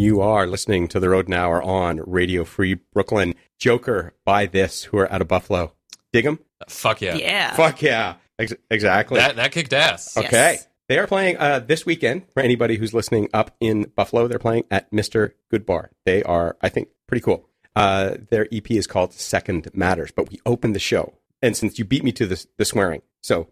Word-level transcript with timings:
You 0.00 0.22
are 0.22 0.46
listening 0.46 0.88
to 0.88 0.98
the 0.98 1.10
Rodent 1.10 1.34
Hour 1.34 1.62
on 1.62 2.00
Radio 2.06 2.42
Free 2.44 2.72
Brooklyn. 2.72 3.34
Joker, 3.58 4.14
by 4.24 4.46
this, 4.46 4.84
who 4.84 4.96
are 4.96 5.12
out 5.12 5.20
of 5.20 5.28
Buffalo. 5.28 5.74
Dig 6.10 6.24
them? 6.24 6.38
Fuck 6.70 7.02
yeah. 7.02 7.16
Yeah. 7.16 7.54
Fuck 7.54 7.82
yeah. 7.82 8.14
Ex- 8.38 8.54
exactly. 8.70 9.18
That 9.18 9.36
that 9.36 9.52
kicked 9.52 9.74
ass. 9.74 10.14
Yes. 10.16 10.24
okay. 10.24 10.58
They 10.88 10.98
are 10.98 11.06
playing 11.06 11.36
uh, 11.36 11.58
this 11.58 11.84
weekend 11.84 12.22
for 12.32 12.42
anybody 12.42 12.76
who's 12.76 12.94
listening 12.94 13.28
up 13.34 13.54
in 13.60 13.92
Buffalo. 13.94 14.26
They're 14.26 14.38
playing 14.38 14.64
at 14.70 14.90
Mr. 14.90 15.32
Goodbar. 15.52 15.88
They 16.06 16.22
are, 16.22 16.56
I 16.62 16.70
think, 16.70 16.88
pretty 17.06 17.20
cool. 17.20 17.46
Uh, 17.76 18.14
their 18.30 18.48
EP 18.50 18.70
is 18.70 18.86
called 18.86 19.12
Second 19.12 19.68
Matters, 19.74 20.12
but 20.12 20.30
we 20.30 20.40
opened 20.46 20.74
the 20.74 20.80
show. 20.80 21.12
And 21.42 21.54
since 21.54 21.78
you 21.78 21.84
beat 21.84 22.04
me 22.04 22.12
to 22.12 22.24
the, 22.26 22.42
the 22.56 22.64
swearing, 22.64 23.02
so 23.20 23.48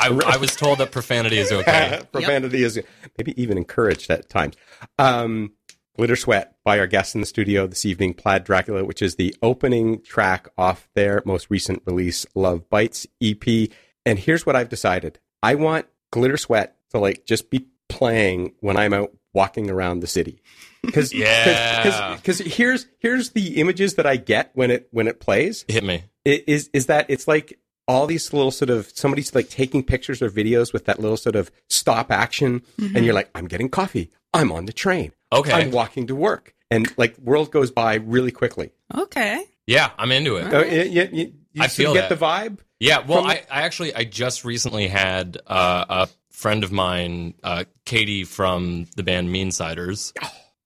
I, 0.00 0.34
I 0.34 0.36
was 0.38 0.54
told 0.56 0.78
that 0.78 0.90
profanity 0.90 1.38
is 1.38 1.52
okay. 1.52 2.00
profanity 2.12 2.62
is 2.62 2.80
maybe 3.18 3.40
even 3.40 3.58
encouraged 3.58 4.10
at 4.10 4.28
times. 4.28 4.56
Um, 4.98 5.52
Glitter 5.96 6.16
Sweat 6.16 6.56
by 6.64 6.78
our 6.78 6.86
guest 6.86 7.14
in 7.14 7.20
the 7.20 7.26
studio 7.26 7.66
this 7.66 7.84
evening, 7.84 8.14
Plaid 8.14 8.44
Dracula, 8.44 8.84
which 8.84 9.02
is 9.02 9.16
the 9.16 9.34
opening 9.42 10.00
track 10.02 10.48
off 10.56 10.88
their 10.94 11.22
most 11.26 11.48
recent 11.50 11.82
release, 11.84 12.24
Love 12.34 12.68
Bites 12.70 13.06
EP. 13.22 13.68
And 14.06 14.18
here's 14.18 14.46
what 14.46 14.56
I've 14.56 14.68
decided 14.70 15.18
I 15.42 15.54
want 15.56 15.86
Glitter 16.10 16.36
Sweat 16.38 16.76
to 16.90 16.98
like 16.98 17.26
just 17.26 17.50
be 17.50 17.66
playing 17.88 18.54
when 18.60 18.76
I'm 18.76 18.92
out 18.94 19.12
walking 19.34 19.70
around 19.70 20.00
the 20.00 20.06
city. 20.06 20.42
Because 20.82 21.12
Yeah. 21.12 22.16
because 22.16 22.38
here's 22.38 22.86
here's 22.98 23.30
the 23.30 23.56
images 23.60 23.96
that 23.96 24.06
I 24.06 24.16
get 24.16 24.50
when 24.54 24.70
it 24.70 24.88
when 24.92 25.06
it 25.06 25.20
plays 25.20 25.64
Hit 25.68 25.84
me. 25.84 26.04
is 26.24 26.70
is 26.72 26.86
that 26.86 27.06
it's 27.10 27.28
like 27.28 27.58
all 27.90 28.06
these 28.06 28.32
little 28.32 28.50
sort 28.52 28.70
of 28.70 28.88
somebody's 28.94 29.34
like 29.34 29.48
taking 29.48 29.82
pictures 29.82 30.22
or 30.22 30.30
videos 30.30 30.72
with 30.72 30.84
that 30.84 30.98
little 31.00 31.16
sort 31.16 31.34
of 31.36 31.50
stop 31.68 32.10
action 32.10 32.62
and 32.94 33.04
you're 33.04 33.14
like 33.20 33.28
i'm 33.34 33.46
getting 33.48 33.68
coffee 33.68 34.10
i'm 34.32 34.50
on 34.52 34.64
the 34.66 34.72
train 34.72 35.12
Okay. 35.32 35.52
i'm 35.52 35.70
walking 35.72 36.06
to 36.06 36.14
work 36.14 36.54
and 36.70 36.92
like 36.96 37.16
world 37.18 37.50
goes 37.50 37.70
by 37.70 37.94
really 37.96 38.30
quickly 38.32 38.70
Okay. 38.96 39.44
yeah, 39.66 39.90
I'm 39.98 40.10
into 40.12 40.36
it. 40.36 40.52
uh, 40.54 40.64
you, 40.64 40.82
you, 40.82 41.08
you, 41.12 41.32
you 41.52 41.62
I 41.62 41.68
feel 41.68 41.92
get 41.94 42.08
that. 42.08 42.18
the 42.18 42.24
vibe 42.24 42.58
Yeah, 42.80 42.98
well, 43.06 43.22
From- 43.22 43.30
I, 43.30 43.42
I 43.50 43.62
actually 43.62 43.94
I 43.94 44.04
just 44.04 44.44
recently 44.44 44.86
had 44.88 45.38
uh, 45.46 45.84
a 45.88 46.08
friend 46.30 46.64
of 46.64 46.72
mine, 46.72 47.34
uh, 47.44 47.64
Katie 47.84 48.24
from 48.24 48.86
the 48.96 49.02
band 49.02 49.28
Meansiders. 49.34 50.12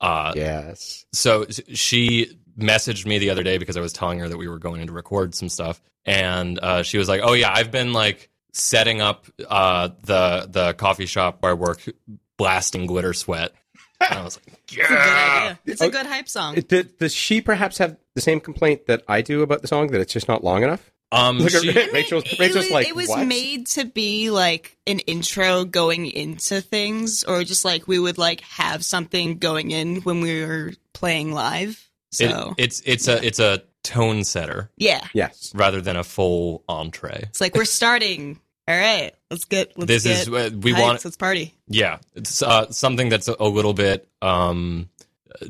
Uh, 0.00 0.32
yes 0.36 1.04
so 1.12 1.46
she 1.72 2.36
messaged 2.58 3.04
me 3.06 3.18
the 3.18 3.30
other 3.30 3.42
day 3.42 3.58
because 3.58 3.76
I 3.76 3.80
was 3.80 3.92
telling 3.92 4.18
her 4.20 4.28
that 4.28 4.36
we 4.38 4.48
were 4.48 4.58
going 4.58 4.80
in 4.80 4.86
to 4.88 4.92
record 4.92 5.34
some 5.34 5.48
stuff, 5.48 5.80
and 6.06 6.58
uh, 6.60 6.82
she 6.82 6.98
was 6.98 7.08
like, 7.08 7.20
"Oh 7.22 7.32
yeah, 7.32 7.52
I've 7.54 7.70
been 7.70 7.92
like 7.92 8.28
setting 8.52 9.00
up 9.00 9.26
uh, 9.48 9.88
the 10.02 10.46
the 10.50 10.72
coffee 10.74 11.06
shop 11.06 11.38
where 11.42 11.52
I 11.52 11.54
work, 11.54 11.82
blasting 12.36 12.86
glitter 12.86 13.12
sweat." 13.12 13.52
And 14.00 14.18
I 14.18 14.22
was 14.24 14.38
like, 14.38 14.58
It's 14.68 14.72
a 14.72 14.76
good 14.76 14.90
"Yeah." 14.90 15.40
idea. 15.42 15.58
It's 15.66 15.80
a 15.80 15.88
good 15.90 16.06
hype 16.06 16.28
song. 16.28 16.56
It- 16.56 16.68
does, 16.68 16.84
does 16.98 17.14
she 17.14 17.40
perhaps 17.40 17.78
have 17.78 17.96
the 18.14 18.20
same 18.20 18.38
complaint 18.38 18.86
that 18.86 19.02
i 19.08 19.20
do 19.22 19.42
about 19.42 19.60
the 19.60 19.66
song 19.66 19.88
that 19.88 20.00
it's 20.00 20.12
just 20.12 20.28
not 20.28 20.44
long 20.44 20.62
enough 20.62 20.92
Um, 21.10 21.38
Look 21.38 21.52
at 21.52 21.62
she- 21.62 21.68
Ra- 21.72 21.86
Rachel's, 21.92 22.24
It 22.24 22.38
Rachel's 22.38 22.64
was, 22.66 22.70
like 22.70 22.86
it 22.88 22.94
was 22.94 23.08
what? 23.08 23.26
made 23.26 23.66
to 23.68 23.84
be 23.86 24.30
like 24.30 24.76
an 24.86 25.00
intro 25.00 25.64
going 25.64 26.06
into 26.06 26.60
things, 26.60 27.24
or 27.24 27.42
just 27.44 27.64
like 27.64 27.88
we 27.88 27.98
would 27.98 28.16
like 28.18 28.40
have 28.42 28.84
something 28.84 29.38
going 29.38 29.70
in 29.72 30.02
when 30.02 30.20
we 30.20 30.44
were 30.44 30.72
playing 30.92 31.32
live. 31.32 31.70
it- 32.12 32.30
So 32.30 32.54
it's 32.58 32.82
it's 32.84 33.08
a 33.08 33.24
it's 33.26 33.38
a 33.40 33.62
tone 33.84 34.24
setter 34.24 34.70
yeah, 34.76 35.06
yes 35.14 35.52
rather 35.54 35.80
than 35.80 35.96
a 35.96 36.02
full 36.02 36.64
entree. 36.68 37.20
it's 37.28 37.40
like 37.40 37.54
we're 37.54 37.64
starting. 37.64 38.40
All 38.66 38.74
right, 38.74 39.12
let's 39.30 39.44
get. 39.44 39.76
Let's 39.78 39.88
This 39.88 40.04
get 40.04 40.20
is 40.22 40.28
uh, 40.28 40.50
we 40.56 40.72
hyped, 40.72 40.80
want 40.80 41.04
Let's 41.04 41.16
party. 41.18 41.54
Yeah, 41.68 41.98
it's 42.14 42.42
uh, 42.42 42.70
something 42.70 43.10
that's 43.10 43.28
a, 43.28 43.36
a 43.38 43.46
little 43.46 43.74
bit 43.74 44.08
um, 44.22 44.88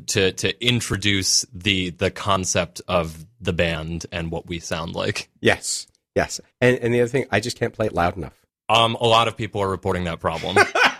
to 0.07 0.33
to 0.33 0.65
introduce 0.65 1.45
the 1.53 1.91
the 1.91 2.11
concept 2.11 2.81
of 2.89 3.25
the 3.39 3.53
band 3.53 4.05
and 4.11 4.31
what 4.31 4.47
we 4.47 4.59
sound 4.59 4.95
like. 4.95 5.29
yes 5.39 5.87
yes 6.15 6.39
and, 6.61 6.77
and 6.79 6.93
the 6.93 7.01
other 7.01 7.09
thing 7.09 7.25
i 7.31 7.39
just 7.39 7.57
can't 7.59 7.73
play 7.73 7.85
it 7.85 7.93
loud 7.93 8.15
enough 8.17 8.33
Um, 8.69 8.95
a 8.99 9.05
lot 9.05 9.27
of 9.27 9.35
people 9.37 9.61
are 9.61 9.69
reporting 9.69 10.05
that 10.05 10.19
problem. 10.19 10.57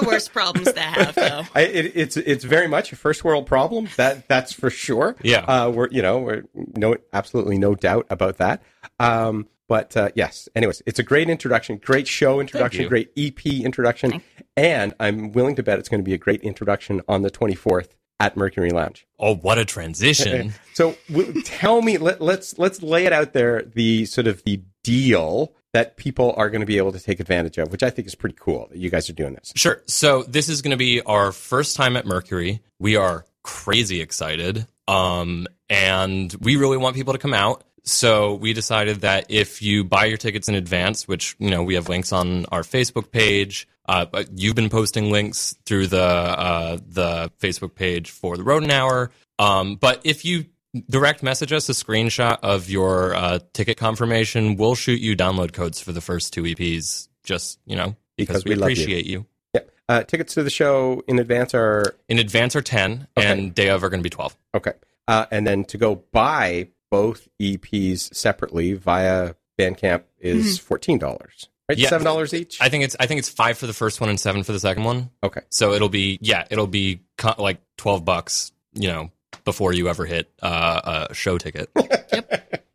There 0.00 0.08
are 0.08 0.12
worse 0.12 0.28
problems 0.28 0.72
to 0.72 0.80
have, 0.80 1.14
though. 1.14 1.42
I, 1.54 1.60
it, 1.62 1.92
it's 1.94 2.16
it's 2.16 2.44
very 2.44 2.68
much 2.68 2.92
a 2.92 2.96
first 2.96 3.24
world 3.24 3.46
problem. 3.46 3.88
That 3.96 4.28
that's 4.28 4.52
for 4.52 4.70
sure. 4.70 5.16
Yeah. 5.22 5.40
uh, 5.40 5.70
we're 5.70 5.88
you 5.90 6.02
know 6.02 6.18
we're 6.18 6.44
no 6.54 6.96
absolutely 7.12 7.58
no 7.58 7.74
doubt 7.74 8.06
about 8.10 8.38
that. 8.38 8.62
Um, 9.00 9.48
but 9.68 9.96
uh, 9.96 10.10
yes, 10.14 10.48
anyways, 10.54 10.82
it's 10.86 10.98
a 10.98 11.02
great 11.02 11.28
introduction, 11.28 11.76
great 11.76 12.08
show 12.08 12.40
introduction, 12.40 12.88
great 12.88 13.10
EP 13.16 13.44
introduction, 13.46 14.22
and 14.56 14.94
I'm 14.98 15.32
willing 15.32 15.56
to 15.56 15.62
bet 15.62 15.78
it's 15.78 15.88
going 15.90 16.00
to 16.00 16.04
be 16.08 16.14
a 16.14 16.18
great 16.18 16.40
introduction 16.42 17.02
on 17.06 17.20
the 17.22 17.30
24th 17.30 17.88
at 18.20 18.36
Mercury 18.36 18.70
Lounge. 18.70 19.06
oh, 19.18 19.34
what 19.36 19.58
a 19.58 19.64
transition! 19.64 20.54
So 20.74 20.96
w- 21.10 21.42
tell 21.42 21.82
me, 21.82 21.98
let, 21.98 22.20
let's 22.20 22.56
let's 22.56 22.82
lay 22.82 23.04
it 23.04 23.12
out 23.12 23.32
there. 23.32 23.62
The 23.62 24.06
sort 24.06 24.26
of 24.28 24.44
the 24.44 24.62
deal 24.84 25.52
that 25.72 25.96
people 25.96 26.34
are 26.36 26.50
going 26.50 26.60
to 26.60 26.66
be 26.66 26.78
able 26.78 26.92
to 26.92 27.00
take 27.00 27.20
advantage 27.20 27.58
of, 27.58 27.70
which 27.70 27.82
I 27.82 27.90
think 27.90 28.06
is 28.06 28.14
pretty 28.14 28.36
cool 28.38 28.68
that 28.70 28.78
you 28.78 28.90
guys 28.90 29.10
are 29.10 29.14
doing 29.14 29.34
this. 29.34 29.52
Sure. 29.54 29.82
So 29.86 30.22
this 30.22 30.48
is 30.48 30.62
going 30.62 30.70
to 30.70 30.78
be 30.78 31.02
our 31.02 31.32
first 31.32 31.76
time 31.76 31.96
at 31.96 32.06
Mercury. 32.06 32.60
We 32.78 32.96
are 32.96 33.26
crazy 33.42 34.00
excited. 34.00 34.66
Um, 34.86 35.46
and 35.68 36.34
we 36.40 36.56
really 36.56 36.78
want 36.78 36.96
people 36.96 37.12
to 37.12 37.18
come 37.18 37.34
out. 37.34 37.64
So 37.84 38.34
we 38.34 38.52
decided 38.52 39.02
that 39.02 39.26
if 39.28 39.62
you 39.62 39.84
buy 39.84 40.06
your 40.06 40.16
tickets 40.18 40.48
in 40.48 40.54
advance, 40.54 41.06
which, 41.06 41.36
you 41.38 41.50
know, 41.50 41.62
we 41.62 41.74
have 41.74 41.88
links 41.88 42.12
on 42.12 42.46
our 42.46 42.62
Facebook 42.62 43.10
page, 43.10 43.68
uh, 43.86 44.04
but 44.04 44.38
you've 44.38 44.56
been 44.56 44.68
posting 44.68 45.10
links 45.10 45.56
through 45.64 45.86
the, 45.86 46.02
uh, 46.02 46.78
the 46.86 47.30
Facebook 47.40 47.74
page 47.74 48.10
for 48.10 48.36
the 48.36 48.42
Rodent 48.42 48.72
Hour. 48.72 49.10
Um, 49.38 49.76
but 49.76 50.00
if 50.04 50.24
you 50.24 50.46
direct 50.88 51.22
message 51.22 51.52
us 51.52 51.68
a 51.68 51.72
screenshot 51.72 52.38
of 52.42 52.68
your, 52.70 53.14
uh, 53.14 53.38
ticket 53.52 53.76
confirmation, 53.76 54.56
we'll 54.56 54.74
shoot 54.74 55.00
you 55.00 55.16
download 55.16 55.52
codes 55.52 55.80
for 55.80 55.92
the 55.92 56.00
first 56.00 56.32
two 56.32 56.42
EPs. 56.42 57.08
Just, 57.24 57.58
you 57.66 57.76
know, 57.76 57.96
because, 58.16 58.42
Because 58.42 58.44
we, 58.44 58.50
we 58.50 58.54
love 58.56 58.70
you. 58.70 58.74
appreciate 58.74 59.06
you. 59.06 59.26
Yeah, 59.54 59.60
uh, 59.88 60.02
tickets 60.04 60.34
to 60.34 60.42
the 60.42 60.50
show 60.50 61.02
in 61.08 61.18
advance 61.18 61.54
are 61.54 61.94
In 62.08 62.18
advance 62.18 62.54
are 62.56 62.62
10, 62.62 63.06
Okay. 63.16 63.26
and 63.26 63.54
day 63.54 63.68
of 63.68 63.82
are 63.84 63.88
going 63.88 64.00
to 64.00 64.04
be 64.04 64.10
12. 64.10 64.36
Okay. 64.56 64.72
Uh, 65.06 65.26
and 65.30 65.46
then 65.46 65.64
to 65.64 65.78
go 65.78 65.96
buy 66.12 66.68
both 66.90 67.28
EPs 67.40 68.14
separately 68.14 68.74
via 68.74 69.34
Bandcamp 69.58 70.02
is 70.20 70.58
fourteen 70.58 70.98
dollars. 70.98 71.48
Right, 71.68 71.76
Yeah. 71.78 71.88
seven 71.88 72.04
dollars 72.04 72.32
each. 72.32 72.58
I 72.60 72.68
think 72.68 72.84
it's 72.84 72.94
I 73.00 73.06
think 73.06 73.18
it's 73.18 73.28
5 73.28 73.58
for 73.58 73.66
the 73.66 73.72
first 73.74 74.00
one 74.00 74.08
and 74.08 74.18
7 74.20 74.42
for 74.42 74.52
the 74.52 74.60
second 74.60 74.84
one. 74.84 75.10
okay. 75.22 75.40
So 75.50 75.72
it'll 75.72 75.88
be 75.88 76.18
yeah, 76.22 76.44
it'll 76.50 76.66
be 76.66 77.00
co- 77.18 77.34
like 77.42 77.60
12 77.76 78.04
bucks, 78.04 78.52
you 78.74 78.88
know, 78.88 79.10
before 79.48 79.72
you 79.72 79.88
ever 79.88 80.04
hit 80.04 80.30
uh, 80.42 81.06
a 81.08 81.14
show 81.14 81.38
ticket. 81.38 81.70
yep. 82.12 82.66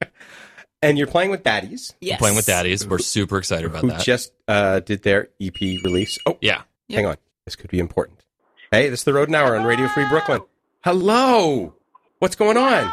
And 0.82 0.98
you're 0.98 1.06
playing 1.06 1.30
with 1.30 1.44
Daddies, 1.44 1.94
Yes. 2.02 2.18
Playing 2.18 2.36
with 2.36 2.48
daddies, 2.48 2.88
we're 2.88 2.98
super 2.98 3.38
excited 3.38 3.68
about 3.68 3.82
who 3.82 3.90
that. 3.90 4.02
just 4.02 4.34
uh, 4.48 4.80
did 4.80 5.04
their 5.04 5.30
EP 5.40 5.60
release. 5.62 6.18
Oh, 6.26 6.40
yeah. 6.42 6.64
Yep. 6.88 6.98
hang 6.98 7.06
on, 7.06 7.18
this 7.46 7.56
could 7.56 7.70
be 7.70 7.78
important. 7.78 8.26
Hey, 8.72 8.90
this 8.90 9.02
is 9.02 9.04
the 9.04 9.14
Rodent 9.14 9.36
Hour 9.36 9.56
on 9.56 9.66
Radio 9.66 9.88
Free 9.88 10.08
Brooklyn. 10.10 10.42
Hello, 10.84 11.76
what's 12.18 12.36
going 12.36 12.58
on? 12.58 12.92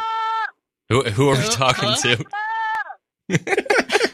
Who 0.89 1.01
who 1.03 1.29
are 1.29 1.35
we 1.37 1.47
talking 1.49 1.89
to? 2.03 2.23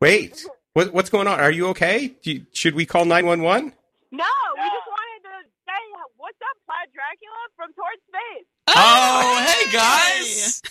Wait, 0.00 0.44
what, 0.72 0.94
what's 0.94 1.10
going 1.10 1.26
on? 1.28 1.38
Are 1.38 1.50
you 1.50 1.66
okay? 1.68 2.14
Do 2.22 2.32
you, 2.32 2.46
should 2.52 2.74
we 2.74 2.86
call 2.86 3.04
nine 3.04 3.26
one 3.26 3.42
one? 3.42 3.72
No, 4.10 4.24
we 4.56 4.62
just 4.62 4.88
wanted 4.88 5.22
to 5.24 5.48
say 5.66 5.82
what's 6.16 6.38
up, 6.40 6.56
Plaid 6.66 6.88
Dracula 6.94 7.42
from 7.56 7.72
Towards 7.74 8.02
Space. 8.08 8.46
Oh, 8.68 9.44
hey 9.46 9.72
guys. 9.72 10.62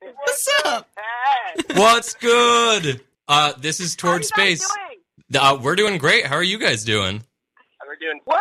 What's 0.00 0.48
up? 0.64 0.88
Hey, 0.96 1.54
What's 1.74 2.14
good? 2.14 3.00
Uh 3.28 3.52
this 3.58 3.80
is 3.80 3.96
how 4.00 4.08
you 4.08 4.12
Towards 4.18 4.30
guys 4.32 4.60
Space. 4.64 4.68
doing? 5.30 5.42
Uh, 5.42 5.58
we're 5.62 5.76
doing 5.76 5.96
great. 5.98 6.26
How 6.26 6.36
are 6.36 6.42
you 6.42 6.58
guys 6.58 6.84
doing? 6.84 7.22
We're 7.86 7.96
doing. 7.96 8.20
We're 8.26 8.34
uh, 8.36 8.38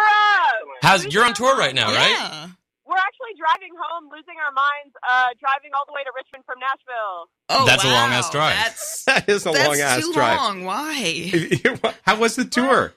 How's 0.81 1.05
you're 1.05 1.23
on 1.25 1.33
tour 1.33 1.55
right 1.57 1.73
minds. 1.75 1.91
now, 1.93 1.95
right? 1.97 2.09
Yeah. 2.11 2.47
We're 2.85 2.97
actually 2.97 3.35
driving 3.39 3.71
home, 3.79 4.09
losing 4.11 4.35
our 4.43 4.51
minds, 4.51 4.93
uh, 5.07 5.27
driving 5.39 5.71
all 5.73 5.85
the 5.87 5.93
way 5.93 6.03
to 6.03 6.11
Richmond 6.15 6.43
from 6.45 6.59
Nashville. 6.59 7.29
Oh, 7.47 7.65
That's 7.65 7.85
a 7.85 7.87
long-ass 7.87 8.29
drive. 8.31 8.55
That's 8.57 9.03
That 9.05 9.29
is 9.29 9.45
a 9.45 9.51
that's 9.51 9.67
long 9.67 9.79
ass 9.79 10.09
drive. 10.13 10.37
too 10.37 10.43
long. 10.43 10.63
Why? 10.65 11.93
How 12.03 12.17
was 12.17 12.35
the 12.35 12.43
tour? 12.43 12.93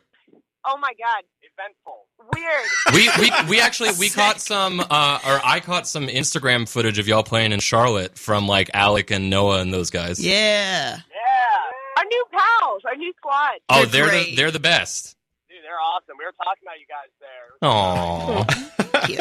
Oh 0.66 0.76
my 0.78 0.90
god, 0.98 1.22
eventful, 1.42 2.06
weird. 2.33 2.64
we 2.93 3.09
we 3.21 3.31
we 3.49 3.61
actually 3.61 3.90
we 3.99 4.11
caught 4.11 4.40
some 4.40 4.81
uh 4.81 5.19
or 5.26 5.40
I 5.45 5.61
caught 5.61 5.87
some 5.87 6.07
Instagram 6.09 6.69
footage 6.69 6.99
of 6.99 7.09
y'all 7.09 7.23
playing 7.23 7.52
in 7.52 7.61
Charlotte 7.61 8.19
from 8.19 8.47
like 8.47 8.71
Alec 8.75 9.11
and 9.11 9.31
Noah 9.31 9.61
and 9.61 9.73
those 9.73 9.90
guys. 9.90 10.19
Yeah. 10.25 10.97
yeah, 10.97 11.00
our 11.99 12.04
new 12.04 12.25
pals, 12.33 12.83
our 12.87 12.97
new 12.97 13.12
squad. 13.16 13.52
Oh, 13.69 13.85
They're 13.85 14.07
they're 14.07 14.25
the 14.25 14.37
they're 14.37 14.50
the 14.50 14.61
best. 14.61 15.13
Dude, 15.64 15.71
they're 15.71 15.71
They're 15.71 15.80
awesome. 15.80 16.16
We 16.18 16.25
were 16.25 16.33
talking 16.44 16.62
about 16.62 16.78
you 16.78 16.87
guys 16.88 17.11
there. 17.21 17.49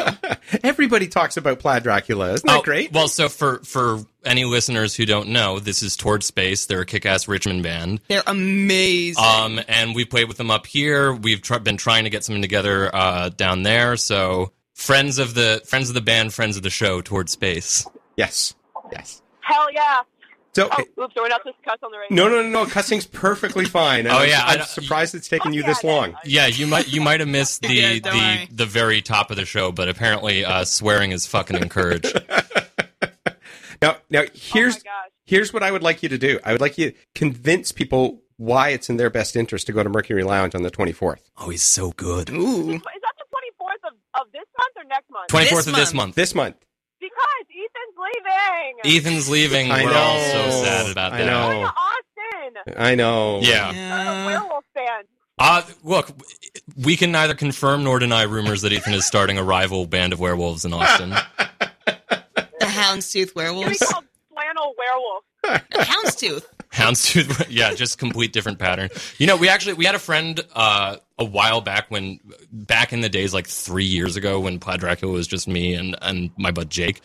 Aww. 0.04 0.38
Everybody 0.64 1.08
talks 1.08 1.38
about 1.38 1.60
Plaid 1.60 1.84
Dracula. 1.84 2.34
Isn't 2.34 2.48
that 2.48 2.60
Oh, 2.60 2.62
great? 2.62 2.92
Well, 2.92 3.08
so 3.08 3.30
for 3.30 3.60
for 3.64 4.00
any 4.26 4.46
listeners 4.46 4.96
who 4.96 5.06
don't 5.06 5.30
know, 5.30 5.60
this 5.60 5.84
is 5.84 5.96
Toward 5.98 6.24
Space. 6.24 6.66
They're 6.66 6.82
a 6.82 6.86
kick-ass 6.86 7.28
Richmond 7.28 7.64
band. 7.64 8.02
They're 8.08 8.24
amazing. 8.28 9.24
Um, 9.24 9.60
and 9.68 9.96
we 9.96 10.06
played 10.06 10.28
with 10.28 10.38
them 10.38 10.52
up 10.52 10.66
here. 10.66 11.14
We've 11.14 11.42
tr- 11.42 11.60
been 11.60 11.78
trying 11.78 12.04
to 12.06 12.10
get 12.10 12.24
something 12.24 12.42
together 12.42 12.90
uh, 12.94 13.30
down 13.30 13.64
there. 13.64 13.98
So 13.98 14.52
friends 14.74 15.20
of 15.20 15.34
the 15.34 15.62
friends 15.66 15.90
of 15.90 15.96
the 15.96 16.02
band, 16.02 16.34
friends 16.34 16.58
of 16.58 16.64
the 16.64 16.70
show, 16.70 17.02
Toward 17.02 17.30
Space. 17.30 17.88
yes. 18.16 18.54
Yes. 18.92 19.22
Hell 19.42 19.72
yeah. 19.74 20.02
So, 20.56 20.70
Oh, 20.72 21.04
oops, 21.04 21.16
we're 21.16 21.28
not 21.30 21.42
supposed 21.42 21.58
to 21.64 21.70
cuss 21.70 21.80
on 21.82 21.92
the 21.92 21.98
radio. 21.98 22.16
no, 22.16 22.30
no, 22.30 22.44
no, 22.44 22.50
no. 22.50 22.66
Cussing's 22.70 23.08
perfectly 23.08 23.66
fine. 23.66 24.06
Oh, 24.06 24.12
I'm- 24.18 24.30
yeah, 24.30 24.44
I 24.46 24.54
I'm 24.58 24.66
surprised 24.66 25.16
it's 25.16 25.28
taken 25.28 25.50
Oh, 25.52 25.56
you 25.56 25.62
yeah, 25.62 25.68
this 25.68 25.84
long. 25.84 26.16
Yeah, 26.26 26.46
you 26.46 26.68
might 26.68 26.88
you 26.94 27.02
might 27.02 27.22
have 27.22 27.30
missed 27.30 27.62
the 27.64 27.74
Yeah, 27.74 27.94
the 28.00 28.10
worry. 28.16 28.48
the 28.52 28.66
very 28.68 29.02
top 29.02 29.32
of 29.32 29.38
the 29.38 29.46
show, 29.46 29.72
but 29.72 29.90
apparently 29.90 30.46
uh, 30.46 30.64
swearing 30.66 31.12
is 31.12 31.26
fucking 31.26 31.58
encouraged. 31.58 32.14
Now, 33.82 33.98
now 34.10 34.22
Oh 34.22 34.26
here's 34.34 34.76
my 34.76 34.80
gosh. 34.80 35.12
here's 35.26 35.52
what 35.54 35.62
I 35.62 35.70
would 35.72 35.84
like 35.84 36.04
you 36.04 36.10
to 36.10 36.18
do. 36.18 36.40
I 36.46 36.54
would 36.54 36.62
like 36.62 36.78
you 36.78 36.92
to 36.92 36.98
convince 37.16 37.74
people 37.74 38.22
why 38.38 38.70
it's 38.70 38.90
in 38.90 38.96
their 38.96 39.10
best 39.10 39.36
interest 39.36 39.68
to 39.68 39.74
go 39.74 39.84
to 39.84 39.90
Mercury 39.90 40.24
Lounge 40.24 40.56
on 40.56 40.62
the 40.64 40.72
24th. 40.72 41.18
oh, 41.38 41.50
he's 41.50 41.64
so 41.64 41.92
good. 41.92 42.30
Ooh. 42.30 42.70
Is 42.72 42.82
that 42.82 43.14
the 43.18 43.26
24th 43.30 43.90
of, 43.90 43.94
of 44.22 44.32
this 44.32 44.46
month 44.58 44.74
or 44.78 44.84
next 44.88 45.10
month? 45.12 45.28
Twenty 45.28 45.48
fourth 45.48 45.66
This 45.66 45.74
of 45.74 45.76
this 45.76 45.94
month. 45.94 46.08
month. 46.08 46.16
This 46.16 46.34
month. 46.36 46.56
Because 48.82 48.98
Ethan's 48.98 49.30
leaving. 49.30 49.68
Ethan's 49.68 49.70
leaving. 49.70 49.72
I 49.72 49.84
We're 49.84 49.92
know. 49.92 49.98
all 49.98 50.52
so 50.52 50.64
sad 50.64 50.92
about 50.92 51.14
I 51.14 51.18
that. 51.20 51.26
know. 51.26 51.50
Going 51.50 51.62
to 51.62 51.74
Austin. 52.66 52.74
I 52.78 52.96
know. 52.96 53.40
Yeah. 53.42 53.70
I'm 53.70 53.76
a 53.76 53.78
Yeah. 53.80 54.26
werewolf 54.26 54.64
fan. 54.74 55.04
Uh, 55.40 55.62
look, 55.84 56.10
we 56.78 56.96
can 56.96 57.12
neither 57.12 57.34
confirm 57.34 57.84
nor 57.84 58.00
deny 58.00 58.24
rumors 58.24 58.62
that 58.62 58.72
Ethan 58.72 58.94
is 58.94 59.06
starting 59.06 59.38
a 59.38 59.44
rival 59.44 59.86
band 59.88 60.14
of 60.14 60.20
werewolves 60.20 60.64
in 60.66 60.74
Austin. 60.74 61.14
The 62.60 62.70
houndstooth 62.70 63.22
It'll 63.24 63.34
be 63.36 63.42
werewolves. 63.42 63.80
called 63.80 64.06
flannel 64.34 64.74
werewolf. 64.78 65.64
houndstooth. 65.74 66.46
Houndstooth, 66.72 67.46
yeah, 67.50 67.74
just 67.74 67.98
complete 68.00 68.32
different 68.32 68.58
pattern. 68.58 68.90
You 69.18 69.28
know, 69.28 69.36
we 69.36 69.50
actually 69.50 69.74
we 69.74 69.84
had 69.86 69.96
a 69.96 70.00
friend 70.00 70.40
uh, 70.56 70.96
a 71.20 71.26
while 71.26 71.60
back 71.62 71.92
when 71.92 72.20
back 72.52 72.94
in 72.94 73.02
the 73.02 73.10
days, 73.10 73.34
like 73.34 73.48
three 73.48 73.84
years 73.86 74.16
ago, 74.16 74.40
when 74.40 74.60
Plaid 74.60 74.80
Dracula 74.80 75.14
was 75.14 75.28
just 75.28 75.48
me 75.48 75.74
and 75.74 75.96
and 76.02 76.32
my 76.38 76.52
bud 76.52 76.70
Jake. 76.70 77.02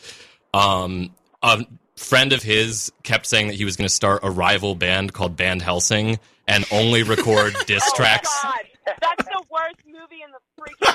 Um, 0.54 1.10
a 1.42 1.64
friend 1.96 2.32
of 2.32 2.42
his 2.42 2.92
kept 3.02 3.26
saying 3.26 3.48
that 3.48 3.54
he 3.56 3.64
was 3.64 3.76
going 3.76 3.88
to 3.88 3.94
start 3.94 4.20
a 4.22 4.30
rival 4.30 4.74
band 4.74 5.12
called 5.12 5.36
Band 5.36 5.62
Helsing 5.62 6.18
and 6.46 6.64
only 6.70 7.02
record 7.02 7.54
oh 7.58 7.62
diss 7.66 7.82
Oh 7.86 7.96
tracks. 7.96 8.30
my 8.44 8.62
god, 8.86 8.96
that's 9.00 9.24
the 9.24 9.42
worst 9.50 9.82
movie 9.86 10.22
in 10.22 10.30
the 10.30 10.40
freaking. 10.56 10.88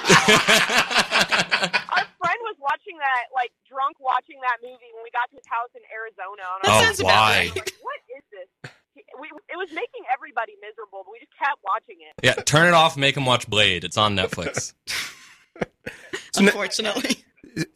Our 1.94 2.06
friend 2.20 2.40
was 2.44 2.56
watching 2.60 2.98
that, 3.00 3.26
like 3.36 3.52
drunk 3.70 4.00
watching 4.00 4.38
that 4.42 4.58
movie 4.64 4.90
when 4.96 5.04
we 5.04 5.12
got 5.12 5.30
to 5.32 5.36
his 5.38 5.46
house 5.48 5.70
in 5.76 5.82
Arizona. 5.94 6.44
And 6.64 6.72
I 6.72 6.80
Oh, 6.80 6.84
sounds 6.84 7.00
about 7.00 7.08
why? 7.12 7.38
right. 7.38 7.56
like, 7.56 7.74
what 7.82 8.00
is 8.18 8.24
this? 8.32 8.72
We, 9.20 9.28
it 9.50 9.58
was 9.58 9.70
making 9.72 10.04
everybody 10.12 10.54
miserable, 10.62 11.04
but 11.06 11.12
we 11.12 11.20
just 11.20 11.38
kept 11.38 11.60
watching 11.64 11.98
it. 12.02 12.14
yeah, 12.26 12.34
turn 12.44 12.68
it 12.68 12.74
off. 12.74 12.98
Make 12.98 13.16
him 13.18 13.26
watch 13.26 13.48
Blade. 13.50 13.84
It's 13.84 13.98
on 13.98 14.16
Netflix. 14.16 14.74
So 16.32 16.42
now, 16.42 16.48
Unfortunately. 16.48 17.18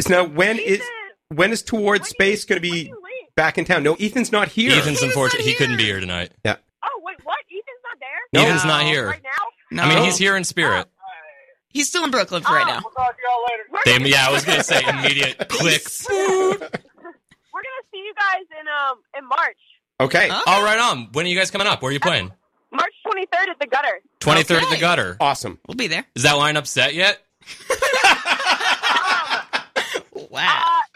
so 0.01 0.09
now 0.09 0.23
when 0.25 0.57
is 0.57 0.79
Ethan, 0.79 0.87
when 1.29 1.51
is 1.51 1.61
Toward 1.63 2.01
when 2.01 2.05
Space 2.05 2.45
going 2.45 2.61
to 2.61 2.69
be 2.69 2.93
back 3.35 3.57
in 3.57 3.65
town? 3.65 3.83
No, 3.83 3.95
Ethan's 3.95 4.31
not 4.31 4.47
here. 4.47 4.71
Ethan's 4.71 4.99
He 4.99 5.07
unfortunate. 5.07 5.39
not 5.39 5.47
He 5.47 5.55
couldn't 5.55 5.77
be 5.77 5.85
here. 5.85 5.99
tonight. 5.99 6.31
Yeah. 6.45 6.57
Oh 6.83 7.01
wait, 7.03 7.17
what? 7.23 7.37
Ethan's 7.49 7.63
not 7.83 7.99
there 7.99 8.09
No. 8.33 8.41
Ethan's 8.47 8.65
not 8.65 8.83
here. 8.85 9.07
right 9.07 9.23
now. 9.23 9.29
No. 9.71 9.83
I 9.83 9.89
mean, 9.95 10.03
he's 10.05 10.17
here 10.17 10.35
in 10.37 10.43
spirit. 10.43 10.87
He's 11.69 11.87
still 11.89 12.03
in 12.05 12.11
Brooklyn 12.11 12.41
for 12.43 12.53
right 12.53 12.65
now. 12.65 12.79
We'll 12.83 12.91
talk 12.93 13.15
to 13.15 13.21
y'all 13.27 13.43
later. 13.51 13.63
We're 13.71 13.99
gonna, 13.99 14.09
yeah, 14.09 14.27
I 14.27 14.31
was 14.31 14.43
gonna 14.45 14.63
say 14.63 14.81
immediate 14.87 15.37
click. 15.49 15.83
we're 16.09 16.57
gonna 16.57 17.85
see 17.91 17.97
you 17.99 18.13
guys 18.17 18.45
in 18.59 18.67
um 18.67 18.99
in 19.17 19.27
March, 19.27 19.57
Okay. 19.99 20.29
Huh? 20.29 20.41
All 20.47 20.63
right, 20.63 20.79
on. 20.79 21.09
When 21.11 21.25
are 21.25 21.29
you 21.29 21.37
guys 21.37 21.51
coming 21.51 21.67
up? 21.67 21.81
Where 21.81 21.89
are 21.89 21.93
you 21.93 21.99
playing? 21.99 22.31
March 22.71 22.93
23rd 23.05 23.49
at 23.49 23.59
the 23.59 23.67
Gutter. 23.67 23.99
Twenty 24.19 24.43
third 24.43 24.63
at 24.63 24.69
the 24.69 24.77
gutter. 24.77 25.17
Awesome. 25.19 25.59
We'll 25.67 25.75
be 25.75 25.87
there. 25.87 26.05
Is 26.15 26.23
that 26.23 26.35
lineup 26.35 26.65
set 26.67 26.95
yet? 26.95 27.21
Wow. 30.29 30.63
Uh, 30.65 30.69
it, 30.69 30.71
it's 30.71 30.85
it's 30.85 30.86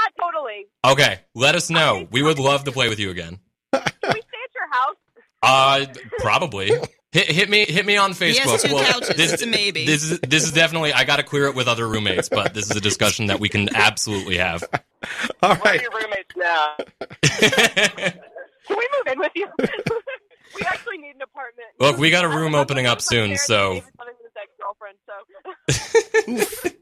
not 0.00 0.12
not 0.16 0.32
totally. 0.32 0.66
Okay, 0.84 1.20
let 1.34 1.54
us 1.54 1.70
know. 1.70 2.06
We 2.10 2.22
would 2.22 2.38
love 2.38 2.64
to 2.64 2.72
play 2.72 2.88
with 2.88 2.98
you 2.98 3.10
again. 3.10 3.38
Can 3.72 3.82
we 3.84 3.90
stay 3.90 4.12
at 4.14 4.54
your 4.54 4.70
house? 4.70 4.96
Uh, 5.42 5.86
probably. 6.18 6.70
Hit, 7.12 7.26
hit 7.28 7.50
me, 7.50 7.64
hit 7.64 7.84
me 7.84 7.96
on 7.96 8.12
He 8.12 8.16
Facebook. 8.32 8.50
has 8.52 8.62
two 8.62 8.74
Well, 8.74 8.84
couches. 8.84 9.16
This, 9.16 9.32
it's 9.32 9.42
a 9.42 9.46
maybe. 9.46 9.84
this 9.84 10.02
is 10.04 10.20
this 10.20 10.44
is 10.44 10.52
definitely. 10.52 10.92
I 10.92 11.04
got 11.04 11.16
to 11.16 11.22
clear 11.24 11.46
it 11.46 11.54
with 11.56 11.66
other 11.66 11.88
roommates, 11.88 12.28
but 12.28 12.54
this 12.54 12.70
is 12.70 12.76
a 12.76 12.80
discussion 12.80 13.26
that 13.26 13.40
we 13.40 13.48
can 13.48 13.74
absolutely 13.74 14.36
have. 14.38 14.62
All 15.42 15.56
right. 15.56 15.80
We're 15.92 16.00
your 16.00 16.00
roommates 16.02 16.36
now. 16.36 16.76
Can 18.68 18.76
we 18.78 18.88
move 18.96 19.12
in 19.12 19.18
with 19.18 19.32
you? 19.34 19.48
we 20.54 20.62
actually 20.62 20.98
need 20.98 21.16
an 21.16 21.22
apartment. 21.22 21.66
Look, 21.80 21.96
we 21.98 22.10
got 22.10 22.24
a 22.24 22.28
I'm- 22.28 22.36
room 22.38 22.54
opening 22.54 22.86
up 22.86 23.00
soon, 23.00 23.36
so- 23.36 23.72
and 23.72 23.80
David's 23.80 23.98
living 23.98 24.14
with 24.22 24.26
his 24.26 24.36
ex-girlfriend, 24.40 24.98
so. 25.06 26.62
say, 26.62 26.70
say 26.70 26.76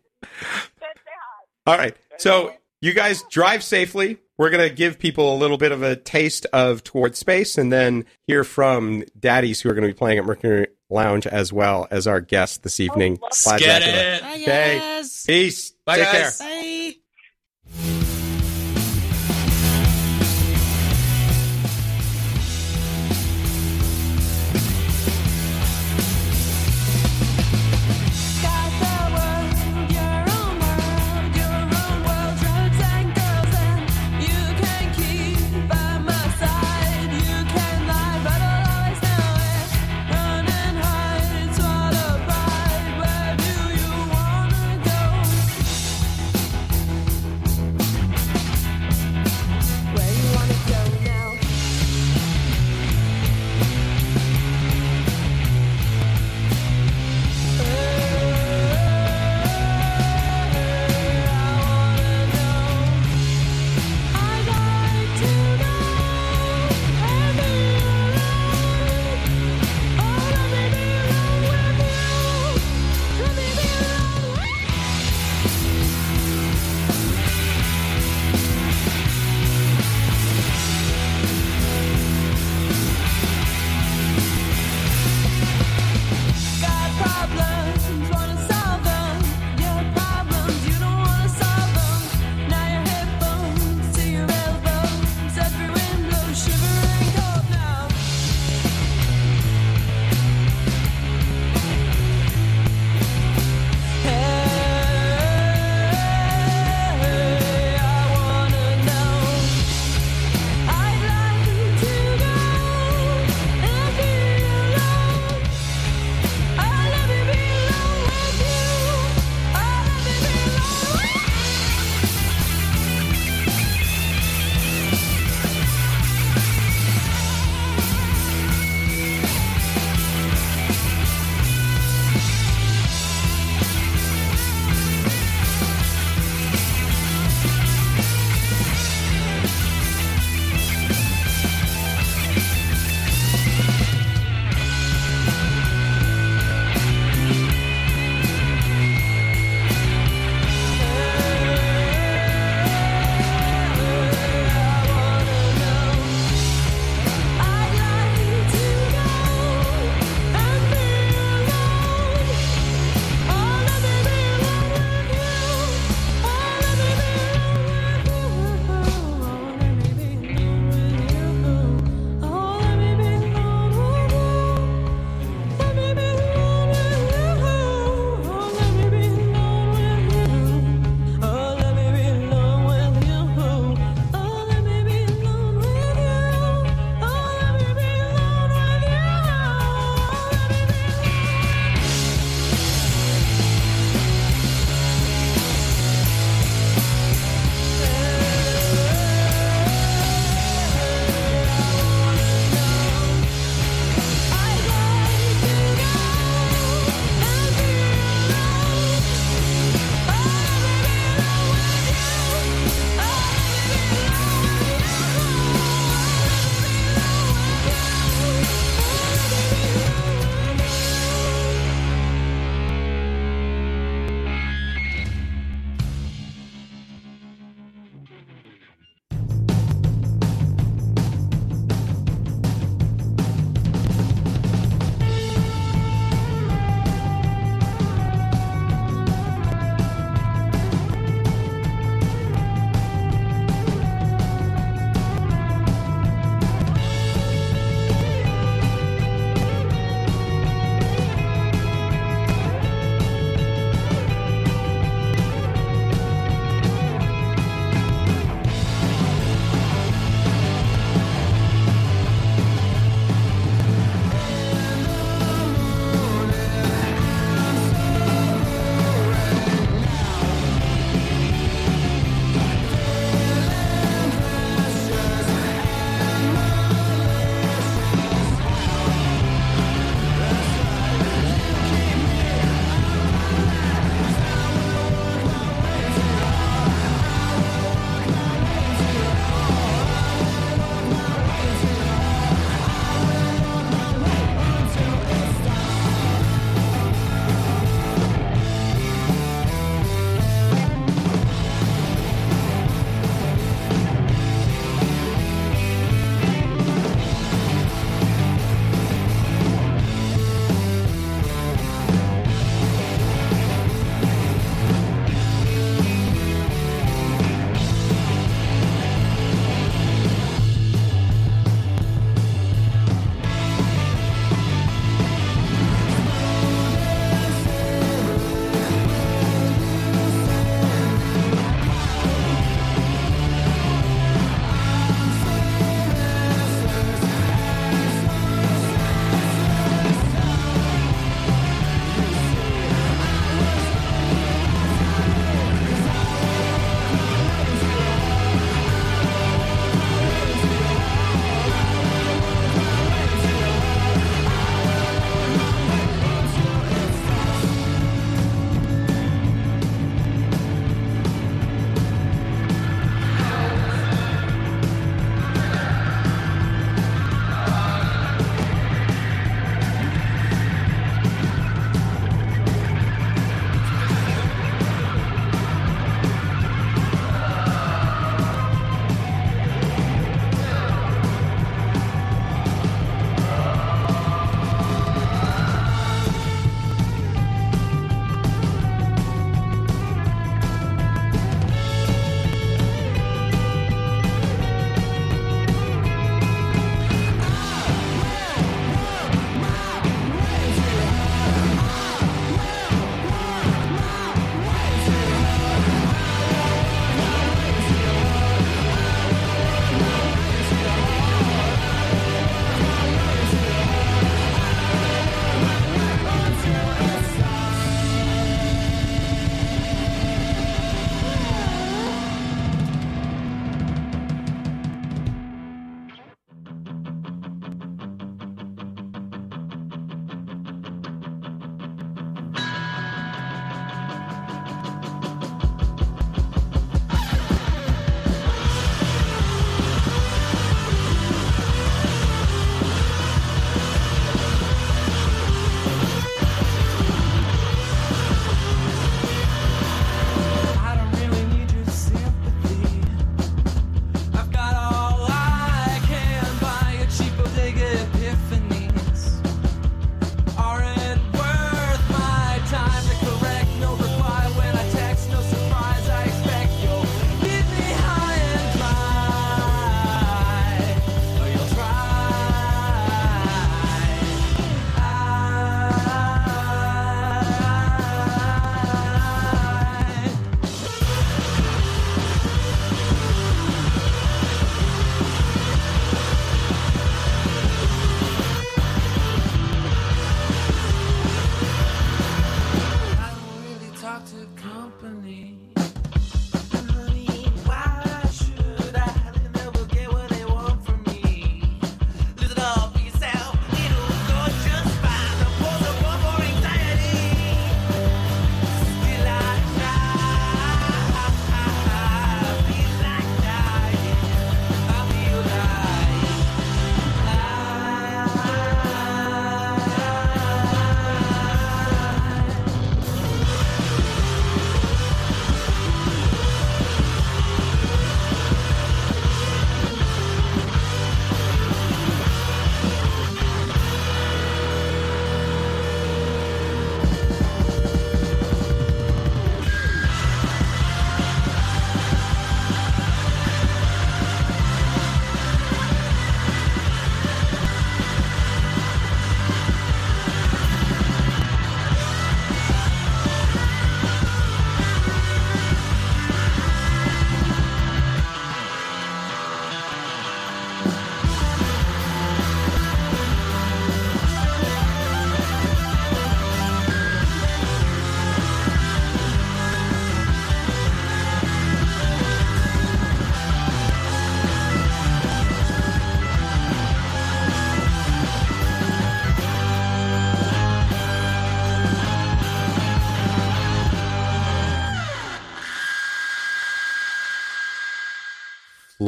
hi. 0.76 1.72
All 1.72 1.78
right. 1.78 1.96
So 2.18 2.52
you 2.80 2.92
guys 2.94 3.22
drive 3.30 3.62
safely. 3.62 4.18
We're 4.36 4.50
going 4.50 4.68
to 4.68 4.74
give 4.74 4.98
people 5.00 5.34
a 5.34 5.38
little 5.38 5.58
bit 5.58 5.72
of 5.72 5.82
a 5.82 5.96
taste 5.96 6.46
of 6.52 6.84
Toward 6.84 7.16
Space 7.16 7.58
and 7.58 7.72
then 7.72 8.04
hear 8.28 8.44
from 8.44 9.02
daddies 9.18 9.60
who 9.60 9.68
are 9.68 9.74
going 9.74 9.82
to 9.86 9.92
be 9.92 9.98
playing 9.98 10.18
at 10.18 10.24
Mercury 10.24 10.68
Lounge 10.90 11.26
as 11.26 11.52
well 11.52 11.88
as 11.90 12.06
our 12.06 12.20
guest 12.20 12.62
this 12.62 12.78
evening. 12.78 13.18
Oh, 13.20 13.24
love 13.26 13.32
Plaid 13.44 13.60
Get 13.60 13.82
Dracula. 13.82 14.02
it. 14.14 14.22
Bye, 14.22 14.42
Okay. 14.42 14.78
guys. 14.78 15.24
Peace. 15.26 15.70
Bye, 15.84 15.96
Take 15.96 16.04
guys. 16.12 16.38
care. 16.38 16.48
Bye. 16.48 16.67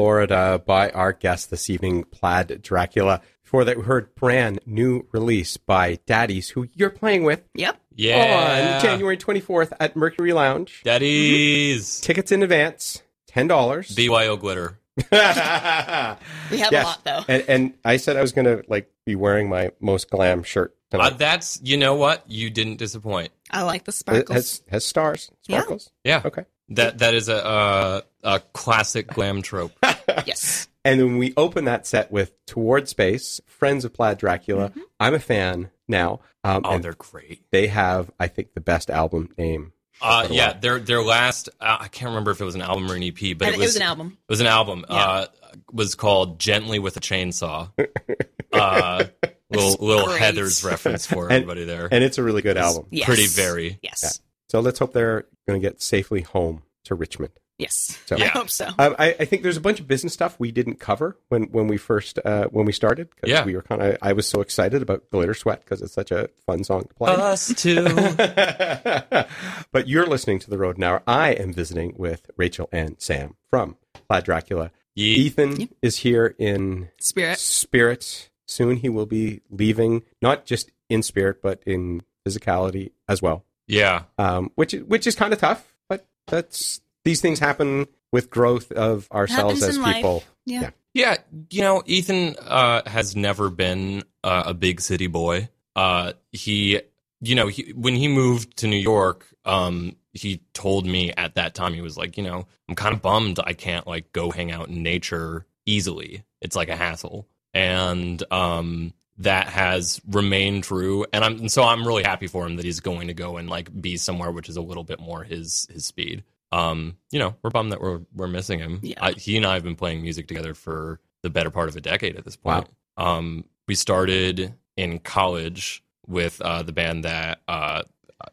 Florida 0.00 0.62
by 0.64 0.88
our 0.92 1.12
guest 1.12 1.50
this 1.50 1.68
evening, 1.68 2.04
Plaid 2.04 2.62
Dracula. 2.62 3.20
Before 3.42 3.66
that, 3.66 3.76
we 3.76 3.82
heard 3.82 4.14
brand 4.14 4.60
new 4.64 5.06
release 5.12 5.58
by 5.58 5.98
Daddies, 6.06 6.48
who 6.48 6.68
you're 6.74 6.88
playing 6.88 7.24
with 7.24 7.42
Yep. 7.54 7.78
Yeah. 7.96 8.76
on 8.78 8.82
January 8.82 9.18
24th 9.18 9.74
at 9.78 9.96
Mercury 9.96 10.32
Lounge. 10.32 10.80
Daddies. 10.84 12.00
Tickets 12.00 12.32
in 12.32 12.42
advance, 12.42 13.02
$10. 13.30 13.94
BYO 13.94 14.38
glitter. 14.38 14.78
We 15.10 15.16
have 15.18 16.72
Yes. 16.72 16.72
a 16.72 16.86
lot 16.86 17.04
though. 17.04 17.24
and, 17.28 17.44
and 17.46 17.74
I 17.84 17.98
said 17.98 18.16
I 18.16 18.22
was 18.22 18.32
going 18.32 18.46
to 18.46 18.64
like 18.68 18.90
be 19.04 19.14
wearing 19.16 19.50
my 19.50 19.70
most 19.80 20.08
glam 20.08 20.42
shirt 20.44 20.74
Uh, 20.92 20.96
tonight. 20.96 21.18
that's 21.18 21.60
you 21.62 21.76
know 21.76 21.94
what 21.94 22.24
you 22.26 22.48
didn't 22.48 22.76
disappoint. 22.76 23.32
I 23.50 23.64
like 23.64 23.84
the 23.84 23.90
it 23.90 23.94
sparkles. 23.96 24.34
has, 24.34 24.62
has 24.70 24.84
stars, 24.86 25.30
Yeah. 25.46 25.58
sparkles. 25.58 25.90
Yeah, 26.04 26.22
Okay. 26.24 26.44
That 26.70 26.98
that 26.98 27.14
is 27.14 27.28
a 27.28 27.35
a, 27.37 28.02
a 28.37 28.40
classic 28.52 29.09
glam 29.09 29.42
trope. 29.42 29.72
yes. 30.26 30.68
And 30.85 30.98
then 30.98 31.18
we 31.18 31.35
open 31.37 31.66
that 31.66 31.87
set 31.87 32.11
with 32.11 32.33
Toward 32.46 32.88
Space, 32.88 33.40
Friends 33.46 33.85
of 33.85 33.92
Plaid 33.92 34.16
Dracula. 34.18 34.72
I'm 34.98 35.12
a 35.14 35.18
fan 35.18 35.70
now. 35.88 36.20
Um, 36.42 36.62
Oh, 36.64 36.70
and 36.72 36.83
they're 36.83 36.94
great. 36.94 37.42
they 37.50 37.66
have, 37.66 38.11
I 38.18 38.28
think, 38.28 38.54
the 38.54 38.62
best 38.62 38.88
album 38.88 39.35
name. 39.37 39.72
Uh, 40.00 40.26
yeah, 40.30 40.54
their 40.54 40.78
their 40.78 41.02
last 41.02 41.50
uh, 41.61 41.76
I 41.80 41.88
can't 41.88 42.09
remember 42.09 42.30
if 42.30 42.40
it 42.40 42.44
was 42.46 42.54
an 42.54 42.62
album 42.62 42.90
or 42.90 42.94
an 42.94 43.02
EP, 43.02 43.37
but 43.37 43.48
And 43.48 43.54
it 43.56 43.59
was, 43.59 43.76
an 43.76 43.83
album. 43.83 44.16
It 44.26 44.33
was 44.33 44.40
an 44.40 44.46
album. 44.46 44.87
Yeah. 44.88 44.96
Uh, 44.96 45.26
was 45.72 45.94
called 45.94 46.38
"Gently 46.38 46.78
with 46.78 46.96
a 46.96 47.00
Chainsaw." 47.00 47.70
uh, 48.52 49.04
little 49.50 49.76
little. 49.87 50.09
Heathers 50.09 50.64
reference 50.64 51.04
for 51.06 51.24
And- 51.24 51.33
everybody 51.33 51.64
there. 51.64 51.88
And 51.92 52.02
it's 52.02 52.16
a 52.16 52.22
really 52.22 52.40
good 52.40 52.56
album. 52.56 52.87
Yes. 52.90 53.04
Pretty 53.06 53.26
very. 53.26 53.78
Yes. 53.83 54.20
So 54.50 54.58
let's 54.60 54.78
hope 54.80 54.92
they're 54.92 55.26
going 55.46 55.60
to 55.60 55.66
get 55.68 55.80
safely 55.80 56.22
home 56.22 56.62
to 56.84 56.94
Richmond. 56.96 57.32
Yes. 57.58 57.98
So- 58.06 58.16
I 58.16 58.24
hope 58.24 58.48
so. 58.50 58.66
Um, 58.78 58.96
I, 58.98 59.14
I 59.20 59.24
think 59.26 59.42
there's 59.42 59.58
a 59.58 59.60
bunch 59.60 59.80
of 59.80 59.86
business 59.86 60.12
stuff 60.14 60.34
we 60.40 60.50
didn't 60.50 60.80
cover 60.80 61.16
when, 61.28 61.44
when 61.52 61.68
we 61.68 61.76
first 61.76 62.18
uh, 62.24 62.46
when 62.48 62.64
we 62.66 62.72
started. 62.72 63.14
'cause 63.16 63.28
Yeah. 63.30 63.44
we 63.44 63.54
were 63.54 63.60
kind 63.62 63.82
of. 63.82 63.98
I 64.02 64.12
was 64.14 64.26
so 64.26 64.40
excited 64.40 64.80
about 64.82 65.08
Glitter 65.10 65.34
Sweat 65.34 65.60
because 65.62 65.82
it's 65.82 65.92
such 65.92 66.10
a 66.10 66.30
fun 66.46 66.64
song 66.64 66.84
to 66.88 66.94
play. 66.94 67.12
Us 67.12 67.52
too. 67.54 67.84
but 69.72 69.86
you're 69.88 70.06
listening 70.06 70.38
to 70.40 70.50
the 70.50 70.58
Rodent 70.58 70.84
Hour. 70.84 71.02
I 71.06 71.32
am 71.32 71.52
visiting 71.52 71.94
with 71.96 72.30
Rachel 72.36 72.68
and 72.72 72.96
Sam 73.00 73.36
from 73.48 73.76
Plaid 74.08 74.24
Dracula. 74.24 74.70
Ye- 74.94 75.14
Ethan 75.16 75.68
is 75.82 75.98
here 75.98 76.34
in 76.38 76.88
Spirit. 76.98 77.38
spirit. 77.38 78.30
Soon 78.46 78.76
he 78.78 78.88
will 78.88 79.06
be 79.06 79.42
leaving, 79.50 80.02
not 80.20 80.44
just 80.44 80.72
in 80.88 81.02
spirit, 81.02 81.40
but 81.40 81.62
in 81.66 82.02
physicality 82.26 82.90
as 83.08 83.22
well. 83.22 83.44
Yeah. 83.70 84.02
Um, 84.18 84.50
which 84.54 84.74
is 84.74 84.85
which 84.85 85.06
is 85.06 85.14
kind 85.14 85.33
of 85.33 85.38
tough, 85.38 85.64
but 85.88 86.06
that's 86.26 86.80
these 87.04 87.20
things 87.20 87.38
happen 87.38 87.87
with 88.12 88.30
growth 88.30 88.72
of 88.72 89.11
ourselves 89.12 89.62
as 89.62 89.76
in 89.76 89.83
life. 89.83 89.96
people. 89.96 90.24
Yeah. 90.44 90.61
Yeah. 90.61 90.70
Yeah, 90.92 91.18
you 91.50 91.61
know, 91.62 91.85
Ethan 91.87 92.35
uh, 92.40 92.83
has 92.88 93.14
never 93.14 93.48
been 93.48 94.02
uh, 94.24 94.42
a 94.46 94.54
big 94.54 94.80
city 94.80 95.06
boy. 95.06 95.48
Uh, 95.76 96.14
he, 96.33 96.80
you 97.20 97.37
know, 97.37 97.46
he, 97.46 97.72
when 97.76 97.94
he 97.94 98.09
moved 98.09 98.56
to 98.59 98.66
New 98.66 98.76
York, 98.76 99.24
um, 99.44 99.94
he 100.12 100.42
told 100.52 100.87
me 100.87 101.12
at 101.16 101.37
that 101.37 101.54
time 101.54 101.74
he 101.74 101.80
was 101.80 101.96
like, 101.96 102.16
you 102.16 102.24
know, 102.24 102.46
I'm 102.68 102.74
kind 102.74 102.92
of 102.92 103.02
bummed 103.02 103.38
I 103.38 103.52
can't 103.52 103.87
like 103.87 104.12
go 104.12 104.33
hang 104.33 104.50
out 104.50 104.68
in 104.68 104.83
nature 104.83 105.46
easily. 105.64 106.24
It's 106.40 106.56
like 106.56 106.68
a 106.68 106.76
hassle, 106.76 107.28
and 107.54 108.20
um, 108.33 108.92
that 109.20 109.48
has 109.48 110.00
remained 110.09 110.64
true. 110.64 111.06
And 111.12 111.24
I'm 111.24 111.38
and 111.38 111.52
so 111.52 111.62
I'm 111.62 111.87
really 111.87 112.02
happy 112.02 112.26
for 112.26 112.46
him 112.46 112.56
that 112.56 112.64
he's 112.64 112.80
going 112.80 113.09
to 113.09 113.14
go 113.14 113.37
and 113.37 113.48
like 113.48 113.70
be 113.80 113.96
somewhere 113.96 114.33
which 114.33 114.48
is 114.48 114.56
a 114.56 114.62
little 114.62 114.85
bit 114.85 114.98
more 114.98 115.22
his 115.22 115.68
his 115.72 115.85
speed. 115.85 116.24
Um, 116.52 116.96
you 117.12 117.18
know, 117.18 117.37
we're 117.42 117.50
bummed 117.50 117.72
that 117.72 117.80
we're 117.80 118.00
we're 118.14 118.26
missing 118.26 118.59
him. 118.59 118.80
Yeah. 118.83 118.96
I, 119.00 119.12
he 119.12 119.37
and 119.37 119.46
I 119.46 119.54
have 119.54 119.62
been 119.62 119.76
playing 119.76 120.02
music 120.02 120.26
together 120.26 120.54
for 120.54 121.00
the 121.22 121.30
better 121.30 121.50
part 121.50 121.68
of 121.68 121.76
a 121.76 121.80
decade 121.80 122.16
at 122.16 122.24
this 122.24 122.37
point. 122.37 122.68
wow. 122.96 123.18
Um, 123.18 123.44
we 123.68 123.74
started 123.74 124.54
in 124.76 124.98
college 124.98 125.85
with 126.06 126.40
uh, 126.40 126.62
the 126.62 126.72
band 126.72 127.04
that 127.04 127.40
uh, 127.46 127.83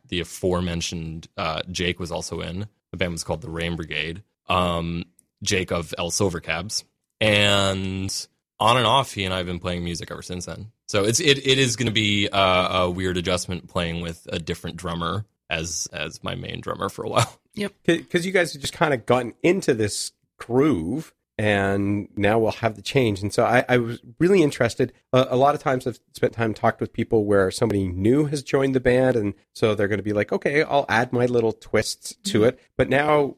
the 0.07 0.21
aforementioned 0.21 1.27
uh, 1.37 1.61
Jake 1.69 1.99
was 1.99 2.11
also 2.11 2.41
in. 2.41 2.67
The 2.91 2.97
band 2.97 3.11
was 3.11 3.23
called 3.23 3.41
the 3.41 3.49
Rain 3.49 3.75
Brigade. 3.75 4.23
Um, 4.49 5.03
Jake 5.43 5.71
of 5.71 5.93
El 5.97 6.09
Silvercabs, 6.09 6.83
and 7.21 8.27
on 8.59 8.77
and 8.77 8.85
off, 8.87 9.13
he 9.13 9.25
and 9.25 9.33
I 9.33 9.37
have 9.37 9.45
been 9.45 9.59
playing 9.59 9.83
music 9.83 10.09
ever 10.09 10.21
since 10.21 10.45
then. 10.45 10.71
So 10.87 11.03
it's 11.03 11.19
it, 11.19 11.45
it 11.45 11.59
is 11.59 11.75
going 11.75 11.87
to 11.87 11.93
be 11.93 12.29
uh, 12.29 12.83
a 12.83 12.89
weird 12.89 13.17
adjustment 13.17 13.67
playing 13.67 14.01
with 14.01 14.27
a 14.31 14.39
different 14.39 14.77
drummer 14.77 15.25
as 15.49 15.87
as 15.91 16.23
my 16.23 16.35
main 16.35 16.61
drummer 16.61 16.89
for 16.89 17.05
a 17.05 17.09
while. 17.09 17.39
Yep. 17.57 17.73
Because 17.85 18.23
you 18.23 18.31
guys 18.31 18.53
have 18.53 18.61
just 18.61 18.73
kind 18.73 18.93
of 18.93 19.07
gotten 19.07 19.33
into 19.41 19.73
this 19.73 20.11
groove 20.37 21.11
and 21.37 22.07
now 22.15 22.39
we'll 22.39 22.51
have 22.51 22.75
the 22.75 22.81
change 22.81 23.21
and 23.21 23.33
so 23.33 23.43
i, 23.45 23.63
I 23.69 23.77
was 23.77 23.99
really 24.19 24.41
interested 24.41 24.91
uh, 25.13 25.25
a 25.29 25.35
lot 25.35 25.53
of 25.55 25.61
times 25.61 25.85
i've 25.85 25.99
spent 26.13 26.33
time 26.33 26.53
talked 26.53 26.81
with 26.81 26.93
people 26.93 27.25
where 27.25 27.51
somebody 27.51 27.87
new 27.87 28.25
has 28.25 28.41
joined 28.41 28.73
the 28.73 28.79
band 28.79 29.15
and 29.15 29.33
so 29.53 29.75
they're 29.75 29.87
going 29.87 29.99
to 29.99 30.03
be 30.03 30.13
like 30.13 30.31
okay 30.31 30.63
i'll 30.63 30.85
add 30.89 31.13
my 31.13 31.25
little 31.25 31.53
twists 31.53 32.15
to 32.23 32.43
it 32.43 32.59
but 32.75 32.89
now 32.89 33.35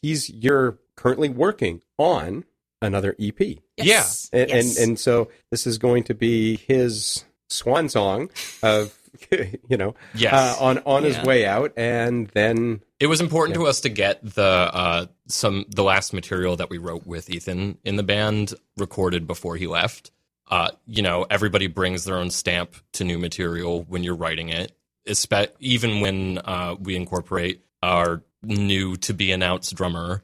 he's 0.00 0.30
you're 0.30 0.78
currently 0.96 1.28
working 1.28 1.82
on 1.98 2.44
another 2.82 3.14
ep 3.18 3.40
Yes. 3.76 4.28
and, 4.32 4.50
yes. 4.50 4.76
and 4.78 4.88
and 4.88 4.98
so 5.00 5.28
this 5.50 5.66
is 5.66 5.78
going 5.78 6.04
to 6.04 6.14
be 6.14 6.56
his 6.56 7.24
swan 7.48 7.88
song 7.88 8.30
of 8.62 8.98
you 9.68 9.76
know 9.76 9.94
Yes. 10.14 10.32
uh, 10.32 10.64
on 10.64 10.78
on 10.84 11.04
his 11.04 11.18
way 11.22 11.46
out 11.46 11.72
and 11.76 12.28
then 12.28 12.80
It 13.00 13.06
was 13.08 13.20
important 13.20 13.54
to 13.56 13.66
us 13.66 13.80
to 13.82 13.88
get 13.88 14.20
the 14.22 14.42
uh, 14.42 15.06
some 15.28 15.64
the 15.68 15.82
last 15.84 16.12
material 16.12 16.56
that 16.56 16.70
we 16.70 16.78
wrote 16.78 17.06
with 17.06 17.28
Ethan 17.30 17.78
in 17.84 17.96
the 17.96 18.02
band 18.02 18.54
recorded 18.76 19.26
before 19.26 19.56
he 19.56 19.66
left. 19.66 20.10
Uh, 20.50 20.70
you 20.86 21.02
know, 21.02 21.24
everybody 21.30 21.66
brings 21.66 22.04
their 22.04 22.16
own 22.16 22.30
stamp 22.30 22.74
to 22.92 23.04
new 23.04 23.18
material 23.18 23.84
when 23.88 24.02
you're 24.04 24.14
writing 24.16 24.48
it. 24.50 24.72
Espe- 25.08 25.48
even 25.60 26.00
when 26.00 26.38
uh, 26.44 26.74
we 26.78 26.94
incorporate 26.96 27.62
our 27.82 28.22
new 28.42 28.96
to 28.98 29.14
be 29.14 29.32
announced 29.32 29.74
drummer, 29.74 30.22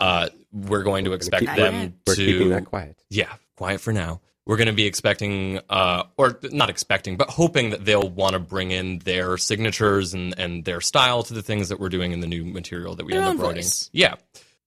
uh, 0.00 0.28
we're 0.52 0.82
going 0.82 1.04
to 1.04 1.12
expect 1.12 1.46
keep- 1.46 1.56
them 1.56 1.94
we're 2.06 2.14
to 2.14 2.24
keeping 2.26 2.48
that 2.50 2.64
quiet 2.66 2.96
yeah, 3.10 3.32
quiet 3.56 3.80
for 3.80 3.92
now. 3.92 4.20
We're 4.46 4.56
going 4.56 4.68
to 4.68 4.72
be 4.72 4.86
expecting, 4.86 5.60
uh, 5.68 6.04
or 6.16 6.38
not 6.52 6.70
expecting, 6.70 7.18
but 7.18 7.28
hoping 7.28 7.68
that 7.70 7.84
they'll 7.84 8.08
want 8.08 8.32
to 8.32 8.38
bring 8.38 8.70
in 8.70 8.98
their 9.00 9.36
signatures 9.36 10.14
and, 10.14 10.34
and 10.38 10.64
their 10.64 10.80
style 10.80 11.22
to 11.24 11.34
the 11.34 11.42
things 11.42 11.68
that 11.68 11.78
we're 11.78 11.90
doing 11.90 12.12
in 12.12 12.20
the 12.20 12.26
new 12.26 12.46
material 12.46 12.94
that 12.94 13.04
we 13.04 13.12
Their 13.12 13.22
end 13.24 13.38
up 13.40 13.44
writing. 13.44 13.56
voice. 13.62 13.90
Yeah. 13.92 14.14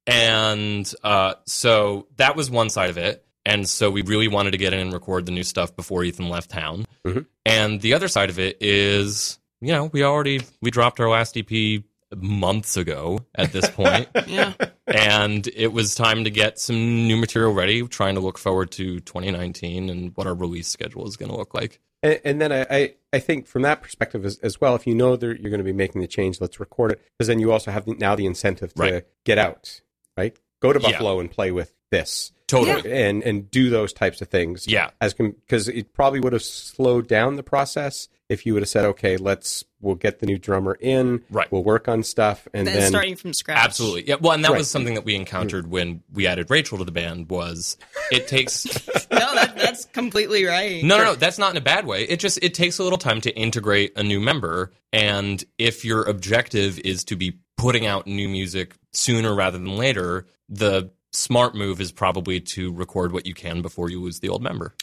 And 0.05 0.91
uh, 1.03 1.35
so 1.45 2.07
that 2.17 2.35
was 2.35 2.51
one 2.51 2.69
side 2.69 2.89
of 2.89 2.97
it. 2.97 3.25
And 3.45 3.67
so 3.67 3.89
we 3.89 4.03
really 4.03 4.27
wanted 4.27 4.51
to 4.51 4.57
get 4.57 4.73
in 4.73 4.79
and 4.79 4.93
record 4.93 5.25
the 5.25 5.31
new 5.31 5.43
stuff 5.43 5.75
before 5.75 6.03
Ethan 6.03 6.29
left 6.29 6.51
town. 6.51 6.85
Mhm. 7.05 7.25
And 7.45 7.81
the 7.81 7.95
other 7.95 8.07
side 8.07 8.29
of 8.29 8.37
it 8.37 8.57
is, 8.61 9.39
you 9.61 9.71
know, 9.71 9.85
we 9.85 10.03
already 10.03 10.41
we 10.61 10.69
dropped 10.69 10.99
our 10.99 11.09
last 11.09 11.35
EP 11.37 11.83
months 12.15 12.77
ago 12.77 13.19
at 13.35 13.51
this 13.53 13.69
point 13.69 14.07
yeah. 14.27 14.53
and 14.87 15.47
it 15.55 15.71
was 15.71 15.95
time 15.95 16.23
to 16.23 16.29
get 16.29 16.59
some 16.59 16.75
new 17.07 17.15
material 17.17 17.53
ready 17.53 17.87
trying 17.87 18.15
to 18.15 18.21
look 18.21 18.37
forward 18.37 18.71
to 18.71 18.99
2019 19.01 19.89
and 19.89 20.11
what 20.15 20.27
our 20.27 20.33
release 20.33 20.67
schedule 20.67 21.07
is 21.07 21.17
going 21.17 21.29
to 21.31 21.37
look 21.37 21.53
like 21.53 21.79
And, 22.03 22.19
and 22.25 22.41
then 22.41 22.51
I, 22.51 22.65
I, 22.69 22.93
I 23.13 23.19
think 23.19 23.47
from 23.47 23.61
that 23.61 23.81
perspective 23.81 24.25
as, 24.25 24.37
as 24.39 24.59
well, 24.59 24.75
if 24.75 24.85
you 24.87 24.95
know 24.95 25.15
that 25.15 25.39
you're 25.39 25.49
going 25.49 25.59
to 25.59 25.63
be 25.63 25.73
making 25.73 26.01
the 26.01 26.07
change, 26.07 26.41
let's 26.41 26.59
record 26.59 26.91
it 26.93 27.01
because 27.17 27.27
then 27.27 27.39
you 27.39 27.51
also 27.51 27.71
have 27.71 27.85
the, 27.85 27.93
now 27.95 28.15
the 28.15 28.25
incentive 28.25 28.73
to 28.75 28.81
Right. 28.81 29.05
get 29.23 29.37
out, 29.37 29.81
right? 30.17 30.35
Go 30.61 30.73
to 30.73 30.79
Yeah. 30.79 30.91
Buffalo 30.91 31.19
and 31.19 31.29
play 31.29 31.51
with 31.51 31.73
this, 31.91 32.31
totally 32.47 32.91
and 32.91 33.21
and 33.23 33.49
do 33.51 33.69
those 33.69 33.93
types 33.93 34.21
of 34.21 34.27
things. 34.29 34.67
Yeah. 34.67 34.89
as 34.99 35.13
because 35.13 35.67
it 35.67 35.93
probably 35.93 36.19
would 36.19 36.33
have 36.33 36.41
slowed 36.43 37.07
down 37.07 37.35
the 37.35 37.43
process 37.43 38.07
if 38.31 38.45
you 38.45 38.53
would 38.53 38.61
have 38.63 38.69
said, 38.69 38.85
okay, 38.85 39.17
let's 39.17 39.63
we'll 39.81 39.95
get 39.95 40.19
the 40.19 40.25
new 40.25 40.37
drummer 40.37 40.77
in, 40.79 41.21
Right. 41.31 41.51
We'll 41.51 41.63
work 41.63 41.87
on 41.87 42.03
stuff, 42.03 42.47
and 42.53 42.67
then, 42.67 42.75
then, 42.79 42.89
starting 42.89 43.15
from 43.15 43.33
scratch. 43.33 43.57
absolutely 43.57 44.07
yeah 44.07 44.15
well 44.21 44.33
and 44.33 44.43
that 44.45 44.51
Right. 44.51 44.57
was 44.59 44.69
something 44.69 44.93
that 44.93 45.03
we 45.05 45.15
encountered 45.15 45.67
when 45.69 46.01
we 46.13 46.27
added 46.27 46.49
rachel 46.49 46.77
to 46.77 46.83
the 46.83 46.91
band 46.91 47.29
was 47.29 47.77
it 48.11 48.27
takes 48.27 48.65
No, 49.11 49.33
that, 49.35 49.55
that's 49.57 49.85
completely 49.85 50.45
right. 50.45 50.83
no 50.83 50.97
no 50.97 51.03
no 51.05 51.15
that's 51.15 51.37
not 51.39 51.51
in 51.51 51.57
a 51.57 51.61
bad 51.61 51.85
way 51.87 52.03
it 52.03 52.19
just 52.19 52.37
it 52.43 52.53
takes 52.53 52.77
a 52.79 52.83
little 52.83 52.97
time 52.99 53.21
to 53.21 53.35
integrate 53.35 53.91
a 53.97 54.03
new 54.03 54.19
member 54.19 54.71
and 54.93 55.43
if 55.57 55.83
your 55.83 56.03
objective 56.03 56.77
is 56.79 57.03
to 57.05 57.15
be 57.15 57.39
putting 57.57 57.85
out 57.85 58.05
new 58.07 58.29
music 58.29 58.75
sooner 58.93 59.33
rather 59.35 59.57
than 59.57 59.75
later 59.77 60.25
the 60.47 60.89
smart 61.11 61.55
move 61.55 61.81
is 61.81 61.91
probably 61.91 62.39
to 62.39 62.71
record 62.71 63.11
what 63.11 63.25
you 63.25 63.33
can 63.33 63.61
before 63.63 63.89
you 63.89 63.99
lose 64.01 64.19
the 64.19 64.29
old 64.29 64.41
member 64.43 64.73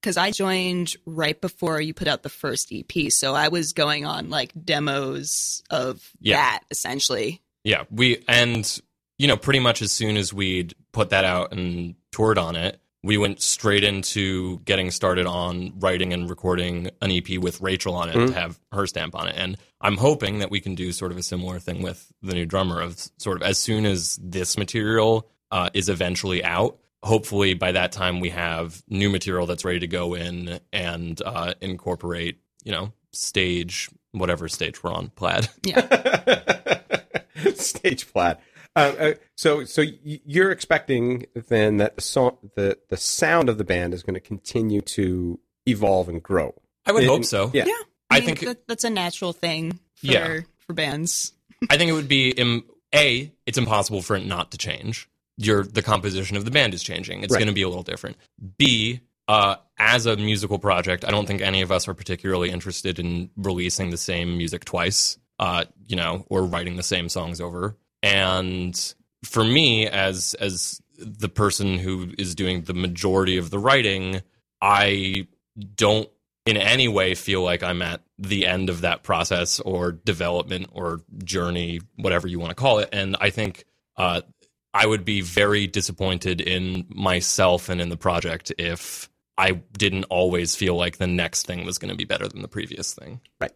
because 0.00 0.16
I 0.16 0.30
joined 0.30 0.94
right 1.06 1.38
before 1.40 1.80
you 1.80 1.92
put 1.94 2.08
out 2.08 2.22
the 2.22 2.28
first 2.28 2.72
EP, 2.72 3.10
so 3.10 3.34
I 3.34 3.48
was 3.48 3.72
going 3.72 4.04
on 4.06 4.30
like 4.30 4.52
demos 4.64 5.62
of 5.70 6.02
Yeah. 6.20 6.36
that 6.36 6.62
essentially. 6.70 7.40
Yeah, 7.64 7.84
we 7.90 8.24
and 8.28 8.80
you 9.18 9.28
know 9.28 9.36
pretty 9.36 9.60
much 9.60 9.82
as 9.82 9.92
soon 9.92 10.16
as 10.16 10.32
we'd 10.32 10.74
put 10.92 11.10
that 11.10 11.24
out 11.24 11.52
and 11.52 11.94
toured 12.12 12.38
on 12.38 12.56
it, 12.56 12.80
we 13.02 13.16
went 13.16 13.40
straight 13.40 13.84
into 13.84 14.58
getting 14.60 14.90
started 14.90 15.26
on 15.26 15.72
writing 15.78 16.12
and 16.12 16.28
recording 16.28 16.90
an 17.00 17.10
EP 17.10 17.38
with 17.38 17.60
Rachel 17.60 17.94
on 17.94 18.08
it 18.10 18.14
Mhm. 18.16 18.26
to 18.28 18.34
have 18.34 18.58
her 18.72 18.86
stamp 18.86 19.14
on 19.14 19.28
it. 19.28 19.34
And 19.38 19.56
I'm 19.80 19.96
hoping 19.96 20.40
that 20.40 20.50
we 20.50 20.60
can 20.60 20.74
do 20.74 20.92
sort 20.92 21.10
of 21.12 21.16
a 21.18 21.22
similar 21.22 21.58
thing 21.58 21.80
with 21.82 22.12
the 22.22 22.34
new 22.34 22.44
drummer 22.46 22.80
of 22.80 22.98
sort 23.18 23.36
of 23.38 23.42
as 23.42 23.56
soon 23.58 23.86
as 23.86 24.18
this 24.22 24.58
material 24.58 25.28
uh, 25.52 25.68
is 25.74 25.88
eventually 25.88 26.44
out. 26.44 26.78
Hopefully, 27.02 27.54
by 27.54 27.72
that 27.72 27.92
time, 27.92 28.20
we 28.20 28.28
have 28.30 28.82
new 28.88 29.08
material 29.10 29.46
that's 29.46 29.64
ready 29.64 29.80
to 29.80 29.86
go 29.86 30.14
in 30.14 30.60
and 30.72 31.20
uh, 31.24 31.54
incorporate, 31.60 32.38
you 32.62 32.72
know, 32.72 32.92
stage 33.12 33.88
whatever 34.12 34.48
stage 34.48 34.82
we're 34.82 34.92
on. 34.92 35.08
Plaid. 35.10 35.48
Yeah, 35.64 36.80
stage 37.54 38.04
flat. 38.04 38.40
Uh, 38.76 38.92
uh, 38.98 39.14
so, 39.36 39.64
so 39.64 39.82
you're 40.04 40.52
expecting 40.52 41.26
then 41.48 41.78
that 41.78 41.96
the 41.96 42.02
song, 42.02 42.36
the 42.54 42.78
the 42.88 42.96
sound 42.96 43.48
of 43.48 43.58
the 43.58 43.64
band 43.64 43.94
is 43.94 44.02
going 44.02 44.14
to 44.14 44.20
continue 44.20 44.80
to 44.82 45.40
evolve 45.66 46.08
and 46.08 46.22
grow. 46.22 46.54
I 46.86 46.92
would 46.92 47.02
In- 47.02 47.08
hope 47.08 47.24
so. 47.24 47.50
Yeah. 47.52 47.64
Yeah. 47.66 47.72
I 48.10 48.16
I, 48.16 48.20
mean, 48.20 48.26
think- 48.36 48.40
that, 48.40 48.66
that's 48.68 48.84
a 48.84 48.90
natural 48.90 49.32
thing 49.32 49.72
for 49.96 50.06
Yeah. 50.06 50.40
for 50.66 50.72
bands. 50.74 51.32
I 51.68 51.76
think 51.76 51.90
it 51.90 51.94
would 51.94 52.08
be 52.08 52.30
Im- 52.30 52.64
a. 52.94 53.32
It's 53.46 53.58
impossible 53.58 54.02
for 54.02 54.16
it 54.16 54.24
not 54.24 54.52
to 54.52 54.58
change. 54.58 55.08
Your 55.42 55.64
the 55.64 55.82
composition 55.82 56.36
of 56.36 56.44
the 56.44 56.50
band 56.50 56.74
is 56.74 56.82
changing. 56.82 57.22
It's 57.22 57.32
Right. 57.32 57.38
going 57.38 57.48
to 57.48 57.54
be 57.54 57.62
a 57.62 57.68
little 57.68 57.82
different. 57.82 58.16
B. 58.58 59.00
Uh, 59.28 59.54
as 59.78 60.06
a 60.06 60.16
musical 60.16 60.58
project, 60.58 61.04
I 61.04 61.10
don't 61.12 61.24
think 61.26 61.40
any 61.40 61.62
of 61.62 61.70
us 61.70 61.86
are 61.86 61.94
particularly 61.94 62.50
interested 62.50 62.98
in 62.98 63.30
releasing 63.36 63.90
the 63.90 63.96
same 63.96 64.36
music 64.36 64.64
twice. 64.64 65.18
Uh, 65.38 65.64
you 65.86 65.96
know, 65.96 66.26
or 66.28 66.44
writing 66.44 66.76
the 66.76 66.82
same 66.82 67.08
songs 67.08 67.40
over. 67.40 67.74
And 68.02 68.94
for 69.24 69.42
me, 69.42 69.86
as 69.88 70.34
as 70.34 70.82
the 70.98 71.30
person 71.30 71.78
who 71.78 72.12
is 72.18 72.34
doing 72.34 72.62
the 72.62 72.74
majority 72.74 73.38
of 73.38 73.48
the 73.48 73.58
writing, 73.58 74.20
I 74.60 75.26
don't 75.76 76.10
in 76.44 76.56
any 76.58 76.88
way 76.88 77.14
feel 77.14 77.42
like 77.42 77.62
I'm 77.62 77.80
at 77.82 78.02
the 78.18 78.46
end 78.46 78.68
of 78.68 78.82
that 78.82 79.02
process 79.02 79.60
or 79.60 79.92
development 79.92 80.68
or 80.72 81.00
journey, 81.24 81.80
whatever 81.96 82.28
you 82.28 82.38
want 82.38 82.50
to 82.50 82.54
call 82.56 82.78
it. 82.80 82.88
And 82.92 83.16
I 83.20 83.30
think 83.30 83.64
uh, 83.96 84.20
I 84.72 84.86
would 84.86 85.04
be 85.04 85.20
very 85.20 85.66
disappointed 85.66 86.40
in 86.40 86.86
myself 86.88 87.68
and 87.68 87.80
in 87.80 87.88
the 87.88 87.96
project 87.96 88.52
if 88.58 89.08
I 89.36 89.52
didn't 89.76 90.04
always 90.04 90.54
feel 90.54 90.76
like 90.76 90.98
the 90.98 91.06
next 91.06 91.46
thing 91.46 91.64
was 91.64 91.78
going 91.78 91.90
to 91.90 91.96
be 91.96 92.04
better 92.04 92.28
than 92.28 92.42
the 92.42 92.48
previous 92.48 92.94
thing. 92.94 93.20
Right. 93.40 93.52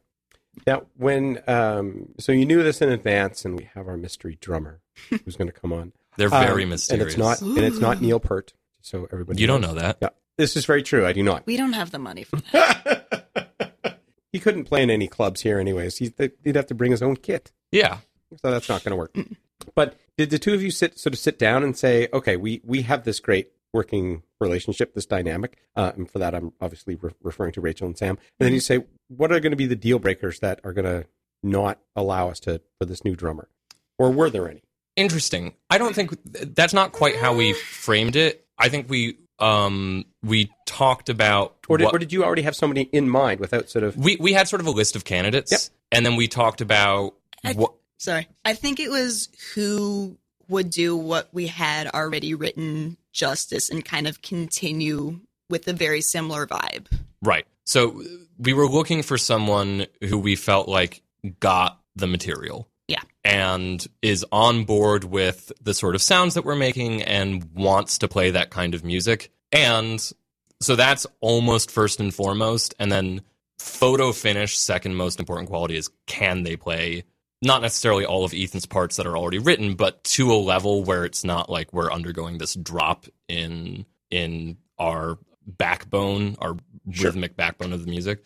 Now, 0.66 0.84
when 0.96 1.40
um, 1.46 2.08
so 2.18 2.32
you 2.32 2.46
knew 2.46 2.62
this 2.62 2.80
in 2.80 2.88
advance, 2.88 3.44
and 3.44 3.56
we 3.56 3.68
have 3.74 3.86
our 3.88 3.96
mystery 3.96 4.38
drummer 4.40 4.80
who's 5.24 5.36
going 5.36 5.48
to 5.48 5.52
come 5.52 5.72
on. 5.72 5.92
They're 6.16 6.28
very 6.28 6.62
Um, 6.62 6.70
mysterious. 6.70 6.90
and 6.90 7.02
it's 7.10 7.16
not 7.18 7.40
and 7.42 7.58
it's 7.64 7.78
not 7.80 8.00
Neil 8.00 8.20
Peart. 8.20 8.52
So 8.80 9.08
everybody, 9.12 9.40
You 9.40 9.46
don't 9.46 9.60
knows. 9.60 9.74
know 9.74 9.80
that. 9.80 9.98
Yeah, 10.02 10.08
this 10.36 10.56
is 10.56 10.64
very 10.66 10.82
true. 10.82 11.06
I 11.06 11.12
do 11.12 11.22
not. 11.22 11.44
We 11.46 11.56
don't 11.56 11.72
have 11.72 11.90
the 11.90 11.98
money 11.98 12.22
for 12.24 12.36
that. 12.52 13.98
he 14.32 14.38
couldn't 14.38 14.64
play 14.64 14.82
in 14.82 14.90
any 14.90 15.08
clubs 15.08 15.40
here, 15.40 15.58
anyways. 15.58 15.96
He'd, 15.98 16.14
he'd 16.44 16.54
have 16.56 16.66
to 16.66 16.74
bring 16.74 16.90
his 16.92 17.02
own 17.02 17.16
kit. 17.16 17.50
Yeah. 17.72 17.98
So 18.30 18.50
that's 18.50 18.68
not 18.68 18.82
going 18.84 18.90
to 18.92 18.96
work. 18.96 19.14
But 19.74 19.98
did 20.18 20.30
the 20.30 20.38
two 20.38 20.54
of 20.54 20.62
you 20.62 20.70
sit 20.70 20.98
sort 20.98 21.12
of 21.12 21.18
sit 21.18 21.38
down 21.38 21.62
and 21.62 21.76
say, 21.76 22.08
okay, 22.12 22.36
we 22.36 22.60
we 22.64 22.82
have 22.82 23.04
this 23.04 23.20
great 23.20 23.50
working 23.72 24.22
relationship, 24.40 24.94
this 24.94 25.06
dynamic, 25.06 25.58
uh, 25.74 25.92
and 25.96 26.08
for 26.10 26.18
that 26.20 26.34
I'm 26.34 26.52
obviously 26.60 26.94
re- 26.96 27.10
referring 27.22 27.52
to 27.52 27.60
Rachel 27.60 27.86
and 27.86 27.96
Sam. 27.98 28.18
And 28.38 28.46
then 28.46 28.52
you 28.54 28.60
say, 28.60 28.84
what 29.08 29.32
are 29.32 29.40
going 29.40 29.50
to 29.52 29.56
be 29.56 29.66
the 29.66 29.74
deal 29.76 29.98
breakers 29.98 30.38
that 30.40 30.60
are 30.64 30.72
going 30.72 30.84
to 30.84 31.06
not 31.42 31.78
allow 31.96 32.28
us 32.28 32.38
to 32.40 32.60
for 32.78 32.84
this 32.86 33.04
new 33.04 33.16
drummer, 33.16 33.48
or 33.98 34.10
were 34.10 34.30
there 34.30 34.48
any? 34.48 34.62
Interesting. 34.96 35.54
I 35.70 35.78
don't 35.78 35.94
think 35.94 36.16
that's 36.54 36.72
not 36.74 36.92
quite 36.92 37.16
how 37.16 37.34
we 37.34 37.52
framed 37.52 38.14
it. 38.16 38.46
I 38.58 38.68
think 38.68 38.88
we 38.88 39.18
um 39.40 40.04
we 40.22 40.50
talked 40.66 41.08
about 41.08 41.56
Or 41.68 41.76
did, 41.78 41.84
what- 41.86 41.94
or 41.96 41.98
did 41.98 42.12
you 42.12 42.22
already 42.24 42.42
have 42.42 42.54
somebody 42.54 42.82
in 42.92 43.08
mind 43.08 43.40
without 43.40 43.68
sort 43.68 43.82
of? 43.82 43.96
we 43.96 44.16
we 44.20 44.32
had 44.32 44.46
sort 44.46 44.60
of 44.60 44.66
a 44.68 44.70
list 44.70 44.94
of 44.94 45.04
candidates 45.04 45.50
Yep. 45.50 45.60
and 45.90 46.06
then 46.06 46.14
we 46.14 46.28
talked 46.28 46.60
about 46.60 47.14
I- 47.44 47.54
what 47.54 47.72
Sorry. 47.98 48.28
I 48.44 48.54
think 48.54 48.80
it 48.80 48.90
was 48.90 49.28
who 49.54 50.18
would 50.48 50.70
do 50.70 50.96
what 50.96 51.28
we 51.32 51.46
had 51.46 51.88
already 51.88 52.34
written 52.34 52.96
justice 53.12 53.70
and 53.70 53.84
kind 53.84 54.06
of 54.06 54.22
continue 54.22 55.20
with 55.48 55.66
a 55.68 55.72
very 55.72 56.00
similar 56.00 56.46
vibe. 56.46 56.86
Right. 57.22 57.46
So 57.64 58.02
we 58.38 58.52
were 58.52 58.66
looking 58.68 59.02
for 59.02 59.16
someone 59.16 59.86
who 60.02 60.18
we 60.18 60.36
felt 60.36 60.68
like 60.68 61.02
got 61.40 61.80
the 61.96 62.06
material. 62.06 62.68
Yeah. 62.88 63.00
And 63.24 63.86
is 64.02 64.26
on 64.30 64.64
board 64.64 65.04
with 65.04 65.50
the 65.62 65.72
sort 65.72 65.94
of 65.94 66.02
sounds 66.02 66.34
that 66.34 66.44
we're 66.44 66.56
making 66.56 67.02
and 67.02 67.48
wants 67.54 67.98
to 67.98 68.08
play 68.08 68.30
that 68.32 68.50
kind 68.50 68.74
of 68.74 68.84
music. 68.84 69.30
And 69.52 70.00
so 70.60 70.76
that's 70.76 71.06
almost 71.20 71.70
first 71.70 72.00
and 72.00 72.12
foremost. 72.12 72.74
And 72.78 72.92
then 72.92 73.22
photo 73.58 74.12
finish, 74.12 74.58
second 74.58 74.96
most 74.96 75.18
important 75.18 75.48
quality 75.48 75.76
is 75.76 75.90
can 76.06 76.42
they 76.42 76.56
play 76.56 77.04
not 77.44 77.62
necessarily 77.62 78.04
all 78.04 78.24
of 78.24 78.32
Ethan's 78.34 78.66
parts 78.66 78.96
that 78.96 79.06
are 79.06 79.16
already 79.16 79.38
written, 79.38 79.74
but 79.74 80.02
to 80.04 80.32
a 80.32 80.36
level 80.36 80.82
where 80.82 81.04
it's 81.04 81.24
not 81.24 81.48
like 81.50 81.72
we're 81.72 81.92
undergoing 81.92 82.38
this 82.38 82.54
drop 82.54 83.06
in 83.28 83.86
in 84.10 84.56
our 84.78 85.18
backbone, 85.46 86.36
our 86.40 86.56
Sure. 86.90 87.10
rhythmic 87.10 87.36
backbone 87.36 87.72
of 87.72 87.84
the 87.84 87.90
music. 87.90 88.22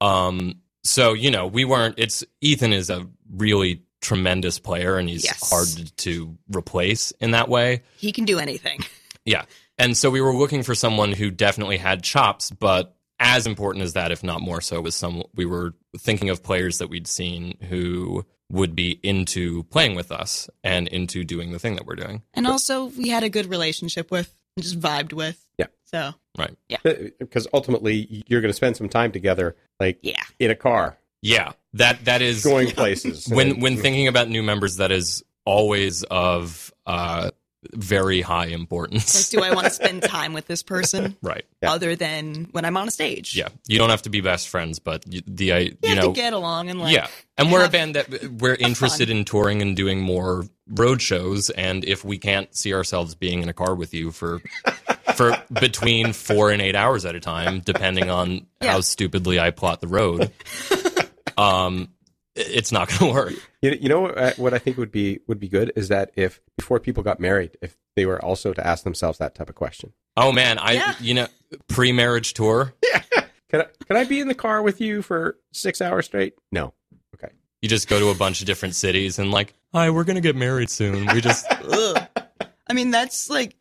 Um, 0.00 0.60
so 0.82 1.12
you 1.12 1.30
know, 1.30 1.46
we 1.46 1.64
weren't. 1.64 1.96
It's 1.98 2.24
Ethan 2.40 2.72
is 2.72 2.88
a 2.90 3.06
really 3.30 3.82
tremendous 4.00 4.58
player, 4.58 4.96
and 4.96 5.08
he's 5.08 5.24
Yes. 5.24 5.50
hard 5.50 5.92
to 5.98 6.36
replace 6.54 7.10
in 7.20 7.32
that 7.32 7.48
way. 7.48 7.82
He 7.98 8.12
can 8.12 8.24
do 8.24 8.38
anything. 8.38 8.84
Yeah. 9.26 9.44
And 9.76 9.94
so 9.94 10.08
we 10.08 10.22
were 10.22 10.34
looking 10.34 10.62
for 10.62 10.74
someone 10.74 11.12
who 11.12 11.30
definitely 11.30 11.76
had 11.76 12.02
chops, 12.02 12.50
but 12.50 12.96
as 13.20 13.46
important 13.46 13.84
as 13.84 13.92
that, 13.92 14.10
if 14.12 14.24
not 14.24 14.40
more 14.40 14.62
so, 14.62 14.80
was 14.80 14.94
some 14.94 15.22
we 15.34 15.44
were 15.44 15.74
thinking 15.98 16.30
of 16.30 16.42
players 16.42 16.78
that 16.78 16.88
we'd 16.88 17.06
seen 17.06 17.58
who 17.68 18.24
would 18.50 18.74
be 18.74 18.98
into 19.02 19.62
playing 19.64 19.94
with 19.94 20.10
us 20.10 20.50
and 20.64 20.88
into 20.88 21.24
doing 21.24 21.52
the 21.52 21.58
thing 21.58 21.76
that 21.76 21.86
we're 21.86 21.94
doing. 21.94 22.22
And 22.34 22.46
also, 22.46 22.86
we 22.86 23.08
had 23.08 23.22
a 23.22 23.28
good 23.28 23.46
relationship 23.46 24.10
with, 24.10 24.34
just 24.58 24.78
vibed 24.78 25.12
with. 25.12 25.46
Yeah. 25.58 25.66
So, 25.84 26.14
Right. 26.38 26.56
Yeah. 26.68 26.78
Because 27.18 27.46
ultimately, 27.52 28.24
you're 28.26 28.40
going 28.40 28.50
to 28.50 28.56
spend 28.56 28.76
some 28.76 28.88
time 28.88 29.12
together, 29.12 29.56
like 29.78 29.98
yeah. 30.02 30.22
in 30.38 30.50
a 30.50 30.56
car, 30.56 30.96
Yeah. 31.22 31.52
That 31.74 32.04
that 32.06 32.20
is 32.20 32.42
going 32.42 32.68
places. 32.70 33.28
when 33.32 33.60
when 33.60 33.76
thinking 33.76 34.08
about 34.08 34.28
new 34.28 34.42
members, 34.42 34.76
that 34.76 34.90
is 34.90 35.22
always 35.44 36.02
of 36.04 36.72
uh 36.84 37.30
very 37.74 38.20
high 38.22 38.46
importance. 38.46 39.32
Like, 39.32 39.42
do 39.42 39.46
I 39.46 39.54
want 39.54 39.66
to 39.66 39.70
spend 39.72 40.02
time 40.04 40.32
with 40.32 40.46
this 40.46 40.62
person 40.62 41.16
right. 41.22 41.44
Yeah. 41.62 41.72
other 41.72 41.94
than 41.96 42.48
when 42.52 42.64
I'm 42.64 42.76
on 42.76 42.88
a 42.88 42.90
stage? 42.90 43.36
Yeah. 43.36 43.48
You 43.66 43.78
don't 43.78 43.90
have 43.90 44.02
to 44.02 44.10
be 44.10 44.20
best 44.20 44.48
friends, 44.48 44.78
but 44.78 45.04
you, 45.06 45.20
the 45.26 45.52
I 45.52 45.58
You, 45.58 45.76
you 45.82 45.88
have 45.90 45.98
know 45.98 46.12
to 46.12 46.16
get 46.16 46.32
along 46.32 46.70
and 46.70 46.80
like, 46.80 46.94
yeah, 46.94 47.08
and 47.36 47.52
we're 47.52 47.64
a 47.64 47.68
band 47.68 47.96
that 47.96 48.30
we're 48.40 48.54
interested 48.54 49.10
in 49.10 49.24
touring 49.24 49.60
and 49.62 49.76
doing 49.76 50.00
more 50.00 50.44
road 50.68 51.02
shows. 51.02 51.50
And 51.50 51.84
if 51.84 52.04
we 52.04 52.16
can't 52.18 52.54
see 52.56 52.72
ourselves 52.74 53.14
being 53.14 53.42
in 53.42 53.48
a 53.48 53.54
car 53.54 53.74
with 53.74 53.92
you 53.92 54.10
for 54.10 54.40
for 55.14 55.36
between 55.52 56.12
four 56.14 56.50
and 56.50 56.62
eight 56.62 56.74
hours 56.76 57.04
at 57.04 57.14
a 57.14 57.20
time, 57.20 57.60
depending 57.60 58.08
on 58.10 58.46
Yeah. 58.62 58.72
how 58.72 58.80
stupidly 58.80 59.38
I 59.38 59.50
plot 59.50 59.80
the 59.82 59.88
road, 59.88 60.30
um, 61.36 61.88
it's 62.36 62.72
not 62.72 62.88
going 62.88 63.12
to 63.12 63.18
work. 63.18 63.32
You, 63.62 63.76
you 63.80 63.88
know 63.88 64.00
what, 64.02 64.38
what 64.38 64.54
I 64.54 64.58
think 64.58 64.76
would 64.78 64.92
be 64.92 65.20
would 65.26 65.40
be 65.40 65.48
good 65.48 65.72
is 65.76 65.88
that 65.88 66.10
if 66.16 66.40
before 66.56 66.78
people 66.80 67.02
got 67.02 67.20
married, 67.20 67.56
if 67.60 67.76
they 67.96 68.06
were 68.06 68.24
also 68.24 68.52
to 68.52 68.66
ask 68.66 68.84
themselves 68.84 69.18
that 69.18 69.34
type 69.34 69.48
of 69.48 69.54
question. 69.54 69.92
Oh 70.16 70.32
man, 70.32 70.58
I 70.58 70.72
Yeah. 70.72 70.94
you 71.00 71.14
know 71.14 71.26
pre-marriage 71.68 72.34
tour. 72.34 72.72
Yeah. 72.82 73.02
Can 73.48 73.62
I, 73.62 73.66
can 73.86 73.96
I 73.96 74.04
be 74.04 74.20
in 74.20 74.28
the 74.28 74.34
car 74.34 74.62
with 74.62 74.80
you 74.80 75.02
for 75.02 75.36
six 75.52 75.82
hours 75.82 76.06
straight? 76.06 76.34
No. 76.52 76.72
Okay. 77.16 77.32
You 77.62 77.68
just 77.68 77.88
go 77.88 77.98
to 77.98 78.08
a 78.10 78.14
bunch 78.14 78.40
of 78.40 78.46
different 78.46 78.76
cities 78.76 79.18
and 79.18 79.32
like, 79.32 79.54
hi, 79.72 79.90
we're 79.90 80.04
gonna 80.04 80.20
get 80.20 80.36
married 80.36 80.70
soon. 80.70 81.06
We 81.12 81.20
just 81.20 81.46
Ugh. 81.50 82.06
I 82.68 82.72
mean, 82.72 82.92
that's 82.92 83.28
like, 83.28 83.56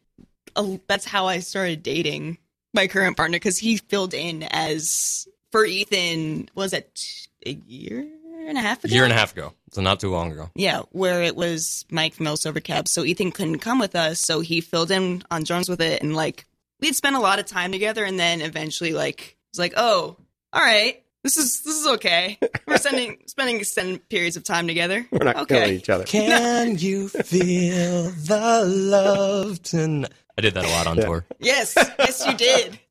a, 0.55 0.79
that's 0.88 1.05
how 1.05 1.25
I 1.25 1.39
started 1.39 1.82
dating 1.82 2.38
my 2.75 2.86
current 2.88 3.17
partner 3.17 3.38
because 3.38 3.58
he 3.58 3.77
filled 3.77 4.13
in 4.13 4.43
as 4.43 5.27
for 5.51 5.65
Ethan. 5.65 6.49
Was 6.53 6.73
it 6.73 7.27
a 7.45 7.53
year 7.65 8.08
and 8.50 8.58
a 8.58 8.62
half 8.62 8.84
ago? 8.84 8.94
year 8.94 9.04
and 9.04 9.14
a 9.14 9.16
half 9.16 9.32
ago, 9.34 9.54
so 9.72 9.82
not 9.82 10.00
too 10.00 10.10
long 10.12 10.32
ago. 10.32 10.50
Yeah, 10.56 10.82
where 10.92 11.22
it 11.24 11.36
was 11.36 11.86
Mike 11.90 12.14
from 12.16 12.28
El 12.28 12.38
Silver 12.38 12.60
Cab, 12.60 12.88
so 12.88 13.04
Ethan 13.04 13.32
couldn't 13.32 13.60
come 13.60 13.80
with 13.80 13.96
us, 13.96 14.20
so 14.20 14.42
he 14.42 14.62
filled 14.62 14.92
in 14.92 15.24
on 15.32 15.44
drums 15.44 15.70
with 15.70 15.82
it, 15.82 16.02
and 16.02 16.16
like 16.16 16.46
we'd 16.80 16.96
spent 16.96 17.16
a 17.16 17.20
lot 17.20 17.40
of 17.40 17.46
time 17.46 17.72
together, 17.72 18.04
and 18.04 18.20
then 18.20 18.42
eventually 18.42 18.94
like 18.94 19.22
it 19.22 19.36
was 19.54 19.60
like, 19.60 19.74
oh, 19.78 20.18
all 20.54 20.62
right, 20.62 21.02
this 21.24 21.38
is 21.38 21.62
this 21.64 21.76
is 21.80 21.88
okay. 21.88 22.38
We're 22.68 22.78
spending 22.78 23.18
spending 23.28 23.58
extended 23.58 24.08
periods 24.10 24.38
of 24.38 24.44
time 24.44 24.68
together. 24.68 25.06
We're 25.12 25.26
not 25.26 25.48
killing 25.48 25.64
okay. 25.64 25.76
each 25.76 25.90
other. 25.90 26.04
Can 26.06 26.78
you 26.78 27.10
feel 27.10 28.10
the 28.12 28.64
love 28.66 29.62
tonight? 29.62 30.12
I 30.38 30.42
did 30.42 30.54
that 30.54 30.64
a 30.66 30.70
lot 30.70 30.88
on 30.88 30.98
Yeah. 30.98 31.04
tour. 31.06 31.26
Yes, 31.40 31.74
yes, 31.76 32.26
you 32.26 32.34
did. 32.36 32.80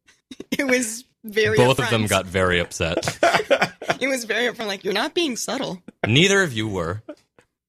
It 0.51 0.67
was 0.67 1.05
very. 1.25 1.57
Both 1.57 1.79
of 1.79 1.91
them 1.91 2.07
got 2.07 2.27
very 2.27 2.59
upset. 2.61 3.19
It 4.01 4.07
was 4.07 4.27
very 4.27 4.47
upfront. 4.53 4.67
Like 4.69 4.85
you're 4.85 4.95
not 4.95 5.13
being 5.13 5.35
subtle. 5.35 5.83
Neither 6.07 6.43
of 6.45 6.53
you 6.53 6.69
were. 6.69 7.03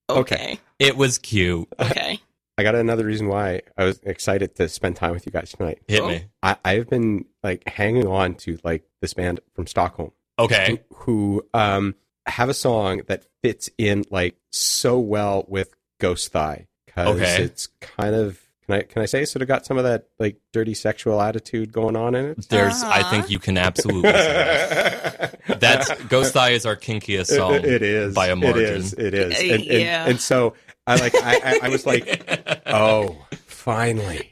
Okay. 0.08 0.60
It 0.78 0.96
was 0.96 1.18
cute. 1.18 1.68
Okay. 1.80 2.20
I 2.58 2.64
got 2.64 2.76
another 2.76 3.06
reason 3.06 3.28
why 3.28 3.62
I 3.78 3.86
was 3.86 4.00
excited 4.04 4.54
to 4.58 4.70
spend 4.70 4.96
time 4.96 5.12
with 5.14 5.26
you 5.26 5.32
guys 5.32 5.52
tonight. 5.54 5.80
Hit 5.88 6.02
Oh. 6.02 6.08
me. 6.10 6.26
I, 6.44 6.58
I've 6.64 6.88
been 6.90 7.26
like 7.42 7.68
hanging 7.68 8.06
on 8.06 8.36
to 8.36 8.60
like 8.64 8.84
this 9.02 9.14
band 9.16 9.40
from 9.56 9.66
Stockholm 9.66 10.12
Okay. 10.38 10.82
who 10.94 11.44
um 11.54 11.96
have 12.28 12.50
a 12.50 12.54
song 12.54 13.02
that 13.08 13.26
fits 13.42 13.70
in 13.80 14.04
like 14.12 14.36
so 14.52 15.00
well 15.00 15.46
with 15.48 15.74
Ghost 16.00 16.32
Thigh 16.32 16.68
because 16.86 17.16
Okay. 17.20 17.44
it's 17.44 17.68
kind 17.82 18.14
of 18.14 18.40
Can 18.70 18.80
I 18.80 18.82
can 18.84 19.02
I 19.02 19.06
say 19.08 19.26
sort 19.26 19.42
of 19.42 19.48
got 19.48 19.66
some 19.66 19.80
of 19.80 19.84
that 19.84 20.10
like 20.20 20.38
dirty 20.54 20.76
sexual 20.76 21.20
attitude 21.22 21.72
going 21.72 21.96
on 21.96 22.14
in 22.14 22.26
it? 22.28 22.50
There's, 22.50 22.84
I 22.84 23.00
Uh-huh. 23.00 23.10
think 23.10 23.30
you 23.32 23.40
can 23.40 23.58
absolutely 23.58 24.12
say 24.12 25.40
that. 25.48 25.60
That's 25.60 26.04
Ghost 26.04 26.34
Thigh 26.34 26.52
is 26.52 26.68
our 26.68 26.76
kinkiest 26.76 27.36
song. 27.36 27.56
It- 27.56 27.66
it 27.66 27.82
is 27.82 28.14
by 28.14 28.28
a 28.28 28.36
margin. 28.36 28.62
It 28.64 28.68
is. 28.70 28.94
It 28.94 29.14
is. 29.16 29.40
And, 29.40 29.52
and, 29.52 29.64
yeah. 29.64 30.06
and 30.08 30.22
so 30.22 30.54
I 30.86 30.98
like 30.98 31.16
I, 31.16 31.36
I, 31.44 31.60
I 31.64 31.70
was 31.70 31.88
like, 31.88 32.62
oh, 32.68 33.18
finally, 33.48 34.32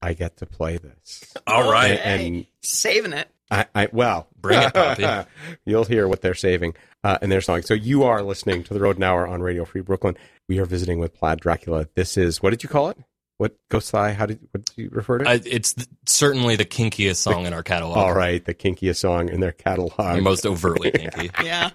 I 0.00 0.14
get 0.14 0.38
to 0.38 0.46
play 0.46 0.78
this. 0.78 1.34
All 1.46 1.70
right. 1.70 2.00
And, 2.02 2.22
and 2.36 2.46
saving 2.62 3.12
it. 3.12 3.28
I, 3.50 3.66
I 3.74 3.88
well, 3.92 4.28
Bring 4.40 4.62
it, 4.62 4.72
Poppy. 4.72 5.28
You'll 5.66 5.84
hear 5.84 6.08
what 6.08 6.22
they're 6.22 6.32
saving 6.34 6.74
uh, 7.04 7.18
in 7.20 7.28
their 7.28 7.40
song. 7.42 7.62
So 7.62 7.74
you 7.74 8.04
are 8.04 8.22
listening 8.22 8.62
to 8.64 8.72
the 8.74 8.80
Rodent 8.80 9.04
Hour 9.04 9.26
on 9.26 9.42
Radio 9.42 9.64
Free 9.66 9.80
Brooklyn. 9.82 10.16
We 10.48 10.58
are 10.58 10.64
visiting 10.64 10.98
with 10.98 11.14
Plaid 11.14 11.40
Dracula. 11.40 11.86
This 11.94 12.16
is 12.16 12.42
what 12.42 12.50
did 12.50 12.62
you 12.62 12.68
call 12.70 12.88
it? 12.90 12.98
What 13.38 13.56
Ghost 13.68 13.92
Thigh? 13.92 14.12
How 14.12 14.26
did 14.26 14.40
what 14.50 14.64
did 14.64 14.76
you 14.76 14.88
refer 14.90 15.18
to? 15.18 15.24
it? 15.24 15.28
I, 15.28 15.40
it's 15.48 15.72
th- 15.72 15.88
certainly 16.06 16.56
the 16.56 16.64
kinkiest 16.64 17.16
song 17.16 17.46
in 17.46 17.52
our 17.52 17.62
catalog. 17.62 17.96
All 17.96 18.12
right, 18.12 18.44
the 18.44 18.52
kinkiest 18.52 18.96
song 18.96 19.28
in 19.28 19.38
their 19.40 19.52
catalog. 19.52 20.16
The 20.16 20.20
most 20.20 20.44
overtly 20.44 20.90
kinky. 20.90 21.30
Yeah. 21.44 21.70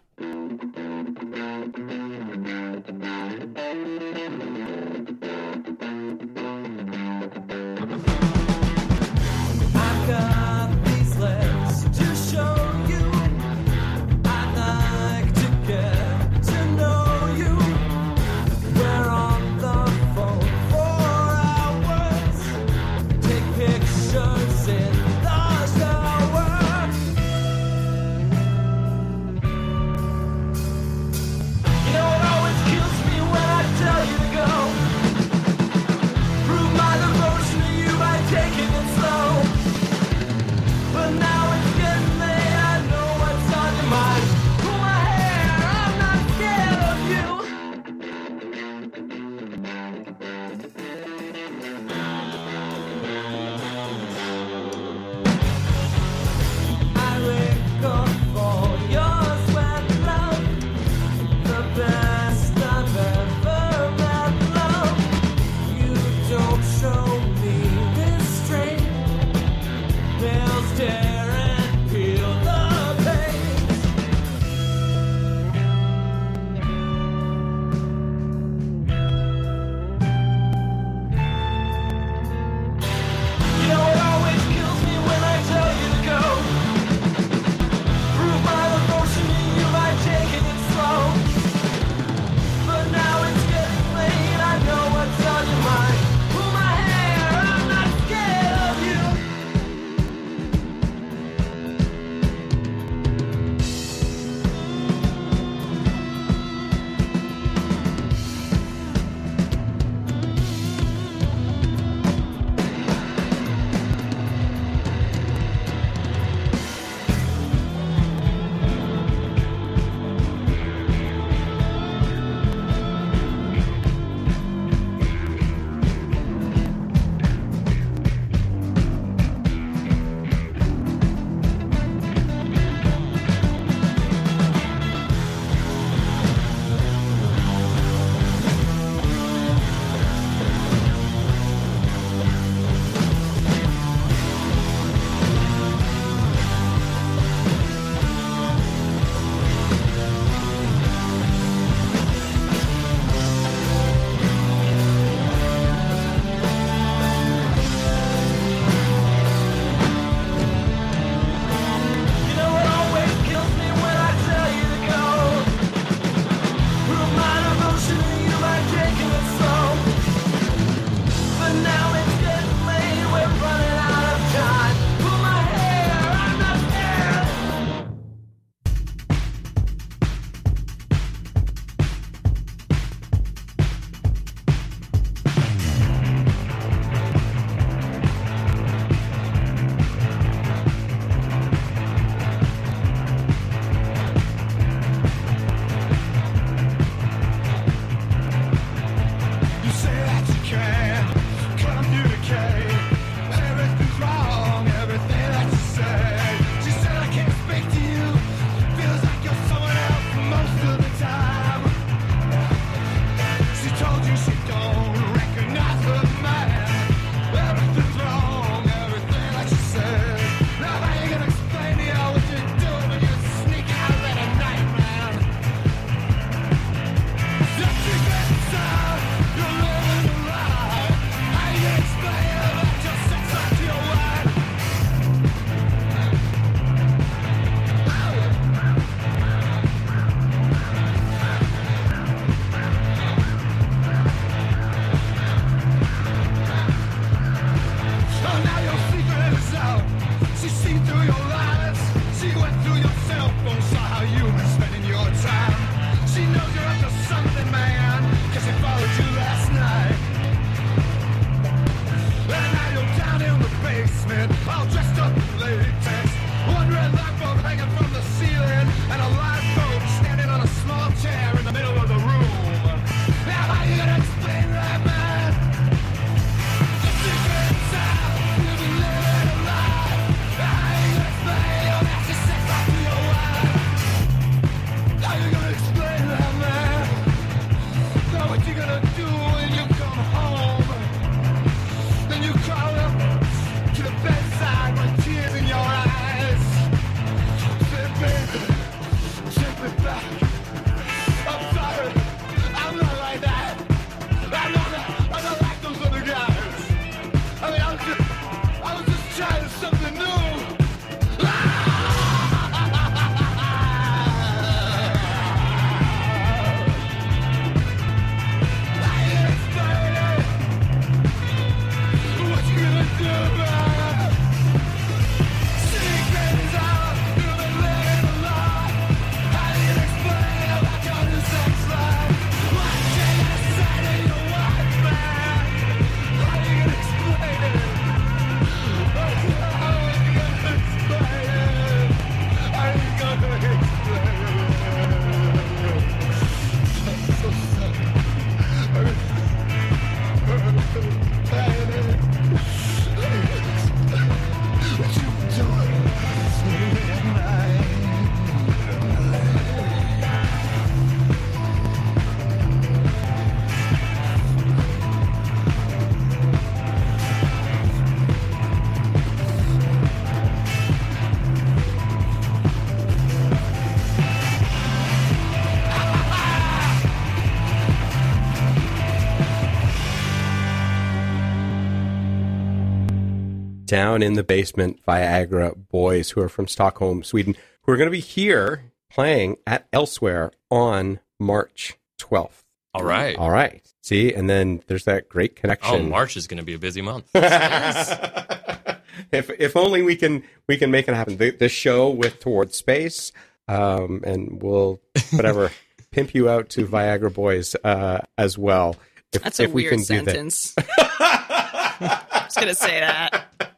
Down 383.73 384.03
in 384.03 384.13
the 384.13 384.23
basement 384.23 384.79
Viagra 384.87 385.55
boys 385.69 386.11
who 386.11 386.21
are 386.21 386.29
from 386.29 386.47
Stockholm, 386.47 387.03
Sweden, 387.03 387.35
who 387.63 387.71
are 387.71 387.75
going 387.75 387.87
to 387.87 387.91
be 387.91 387.99
here 387.99 388.71
playing 388.91 389.37
at 389.47 389.65
Elsewhere 389.73 390.31
on 390.51 390.99
March 391.19 391.73
12th. 391.99 392.43
All 392.75 392.83
right. 392.83 393.17
All 393.17 393.31
right. 393.31 393.65
See, 393.81 394.13
and 394.13 394.29
then 394.29 394.61
there's 394.67 394.83
that 394.83 395.09
great 395.09 395.35
connection. 395.35 395.75
Oh. 395.75 395.89
March 395.89 396.15
is 396.15 396.27
going 396.27 396.37
to 396.37 396.43
be 396.43 396.53
a 396.53 396.59
busy 396.59 396.83
month. 396.83 397.09
if 397.15 398.79
if 399.11 399.57
only 399.57 399.81
we 399.81 399.95
can 399.95 400.21
we 400.47 400.55
can 400.55 400.69
make 400.69 400.87
it 400.87 400.93
happen. 400.93 401.17
The, 401.17 401.31
the 401.31 401.49
show 401.49 401.89
with 401.89 402.19
Towards 402.19 402.55
Space, 402.55 403.11
um, 403.47 404.03
and 404.05 404.39
we'll 404.39 404.81
whatever 405.13 405.49
pimp 405.91 406.13
you 406.13 406.29
out 406.29 406.49
to 406.49 406.67
Viagra 406.67 407.11
Boys 407.11 407.55
uh, 407.63 408.01
as 408.19 408.37
well. 408.37 408.75
If, 409.13 409.23
That's 409.23 409.39
a 409.39 409.45
if 409.45 409.51
we 409.51 409.63
weird 409.63 409.71
can 409.71 409.79
do 409.79 410.05
sentence. 410.05 410.53
I'm 410.77 412.25
just 412.25 412.37
gonna 412.37 412.53
say 412.53 412.79
that. 412.79 413.52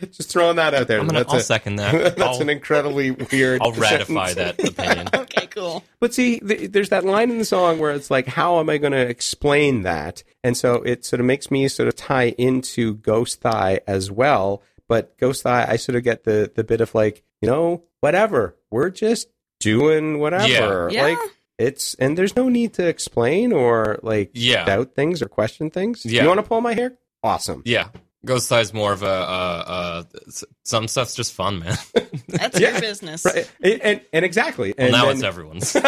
That. 0.00 0.12
Just 0.12 0.30
throwing 0.30 0.56
that 0.56 0.74
out 0.74 0.88
there. 0.88 0.98
I'm 1.00 1.06
gonna, 1.06 1.20
that's 1.20 1.32
I'll 1.32 1.38
a- 1.40 1.42
second 1.42 1.76
that. 1.76 1.92
that's 2.16 2.20
I'll, 2.20 2.40
an 2.42 2.48
incredibly 2.50 3.10
weird. 3.10 3.60
I'll 3.62 3.72
ratify 3.72 4.32
sentence. 4.32 4.56
that 4.56 4.68
opinion. 4.86 5.08
Okay, 5.14 5.46
cool. 5.46 5.84
But 6.00 6.14
see, 6.14 6.40
th- 6.40 6.70
there's 6.72 6.88
that 6.90 7.04
line 7.04 7.30
in 7.30 7.38
the 7.38 7.44
song 7.44 7.78
where 7.78 7.92
it's 7.92 8.10
like, 8.10 8.26
how 8.26 8.58
am 8.60 8.68
I 8.70 8.78
going 8.78 8.92
to 8.92 8.98
explain 9.00 9.82
that? 9.82 10.22
And 10.42 10.56
so 10.56 10.76
it 10.76 11.04
sort 11.04 11.20
of 11.20 11.26
makes 11.26 11.50
me 11.50 11.68
sort 11.68 11.88
of 11.88 11.96
tie 11.96 12.30
into 12.38 12.94
Ghost 12.96 13.40
Thigh 13.40 13.80
as 13.86 14.10
well. 14.10 14.62
But 14.88 15.16
Ghost 15.18 15.42
Thigh, 15.42 15.66
I 15.68 15.76
sort 15.76 15.96
of 15.96 16.02
get 16.02 16.24
the 16.24 16.50
the 16.54 16.64
bit 16.64 16.80
of 16.80 16.94
like, 16.94 17.22
you 17.40 17.48
know, 17.48 17.84
whatever. 18.00 18.56
We're 18.70 18.90
just 18.90 19.28
doing 19.60 20.18
whatever. 20.18 20.88
Yeah. 20.90 21.02
Like 21.02 21.18
it's 21.58 21.94
and 21.96 22.16
there's 22.16 22.34
no 22.34 22.48
need 22.48 22.72
to 22.74 22.86
explain 22.88 23.52
or 23.52 23.98
like 24.02 24.30
Yeah. 24.32 24.64
doubt 24.64 24.94
things 24.94 25.20
or 25.22 25.26
question 25.28 25.70
things. 25.70 26.04
Yeah. 26.06 26.22
You 26.22 26.28
want 26.28 26.38
to 26.38 26.42
pull 26.46 26.60
my 26.62 26.72
hair? 26.74 26.96
Awesome. 27.22 27.62
Yeah. 27.66 27.88
Ghost 28.24 28.48
Thigh's 28.48 28.74
more 28.74 28.92
of 28.92 29.02
a, 29.02 29.06
uh, 29.06 30.04
uh, 30.06 30.32
some 30.64 30.88
stuff's 30.88 31.14
just 31.14 31.32
fun, 31.32 31.60
man. 31.60 31.76
That's 32.28 32.60
Yeah. 32.60 32.72
your 32.72 32.80
business. 32.80 33.24
Right. 33.24 33.50
And, 33.62 33.80
and, 33.82 34.00
and 34.12 34.24
exactly. 34.24 34.74
Well, 34.76 34.84
And 34.86 34.92
now 34.92 35.06
then- 35.06 35.14
it's 35.16 35.22
everyone's. 35.24 35.74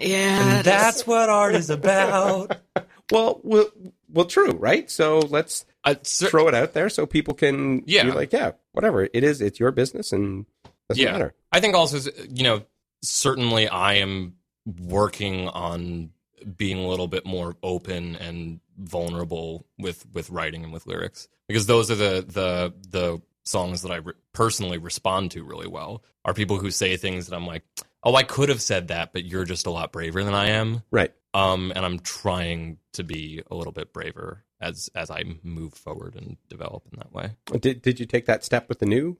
Yeah. 0.00 0.62
That's 0.62 1.06
what 1.06 1.28
art 1.28 1.54
is 1.56 1.70
about. 1.70 2.56
well, 3.10 3.40
well, 3.42 3.66
well, 4.08 4.26
true, 4.26 4.52
right? 4.52 4.88
So 4.90 5.18
let's 5.18 5.64
Uh, 5.84 5.96
cer- 6.02 6.28
throw 6.28 6.46
it 6.48 6.54
out 6.54 6.72
there 6.72 6.88
so 6.88 7.04
people 7.04 7.34
can 7.34 7.82
Yeah. 7.86 8.04
be 8.04 8.12
like, 8.12 8.32
yeah, 8.32 8.52
whatever 8.72 9.08
it 9.12 9.24
is, 9.24 9.40
it's 9.40 9.58
your 9.58 9.72
business 9.72 10.12
and 10.12 10.46
doesn't 10.88 11.02
Yeah. 11.02 11.12
matter. 11.12 11.34
I 11.50 11.58
think 11.60 11.74
also, 11.74 12.10
you 12.30 12.44
know, 12.44 12.62
certainly 13.02 13.68
I 13.68 13.94
am 13.94 14.34
working 14.82 15.48
on 15.48 16.10
being 16.56 16.78
a 16.78 16.86
little 16.86 17.08
bit 17.08 17.26
more 17.26 17.56
open 17.62 18.14
and 18.16 18.60
vulnerable 18.78 19.66
with 19.78 20.06
with 20.12 20.30
writing 20.30 20.64
and 20.64 20.72
with 20.72 20.86
lyrics 20.86 21.28
because 21.48 21.66
those 21.66 21.90
are 21.90 21.96
the 21.96 22.24
the 22.26 22.74
the 22.88 23.22
songs 23.44 23.82
that 23.82 23.90
I 23.90 23.96
re- 23.96 24.12
personally 24.32 24.78
respond 24.78 25.30
to 25.32 25.42
really 25.42 25.66
well 25.66 26.02
are 26.24 26.34
people 26.34 26.58
who 26.58 26.70
say 26.70 26.96
things 26.96 27.26
that 27.26 27.34
I'm 27.36 27.46
like, 27.46 27.62
oh, 28.04 28.14
I 28.14 28.22
could 28.22 28.50
have 28.50 28.60
said 28.60 28.88
that, 28.88 29.12
but 29.12 29.24
you're 29.24 29.44
just 29.46 29.66
a 29.66 29.70
lot 29.70 29.90
braver 29.90 30.22
than 30.22 30.34
I 30.34 30.50
am. 30.50 30.82
Right. 30.90 31.12
Um, 31.32 31.72
and 31.74 31.84
I'm 31.84 31.98
trying 32.00 32.78
to 32.92 33.04
be 33.04 33.42
a 33.50 33.54
little 33.54 33.72
bit 33.72 33.92
braver 33.92 34.44
as 34.60 34.90
as 34.94 35.10
I 35.10 35.24
move 35.42 35.74
forward 35.74 36.14
and 36.16 36.36
develop 36.48 36.84
in 36.92 36.98
that 36.98 37.12
way. 37.12 37.30
Did 37.58 37.82
Did 37.82 38.00
you 38.00 38.06
take 38.06 38.26
that 38.26 38.44
step 38.44 38.68
with 38.68 38.78
the 38.78 38.86
new? 38.86 39.16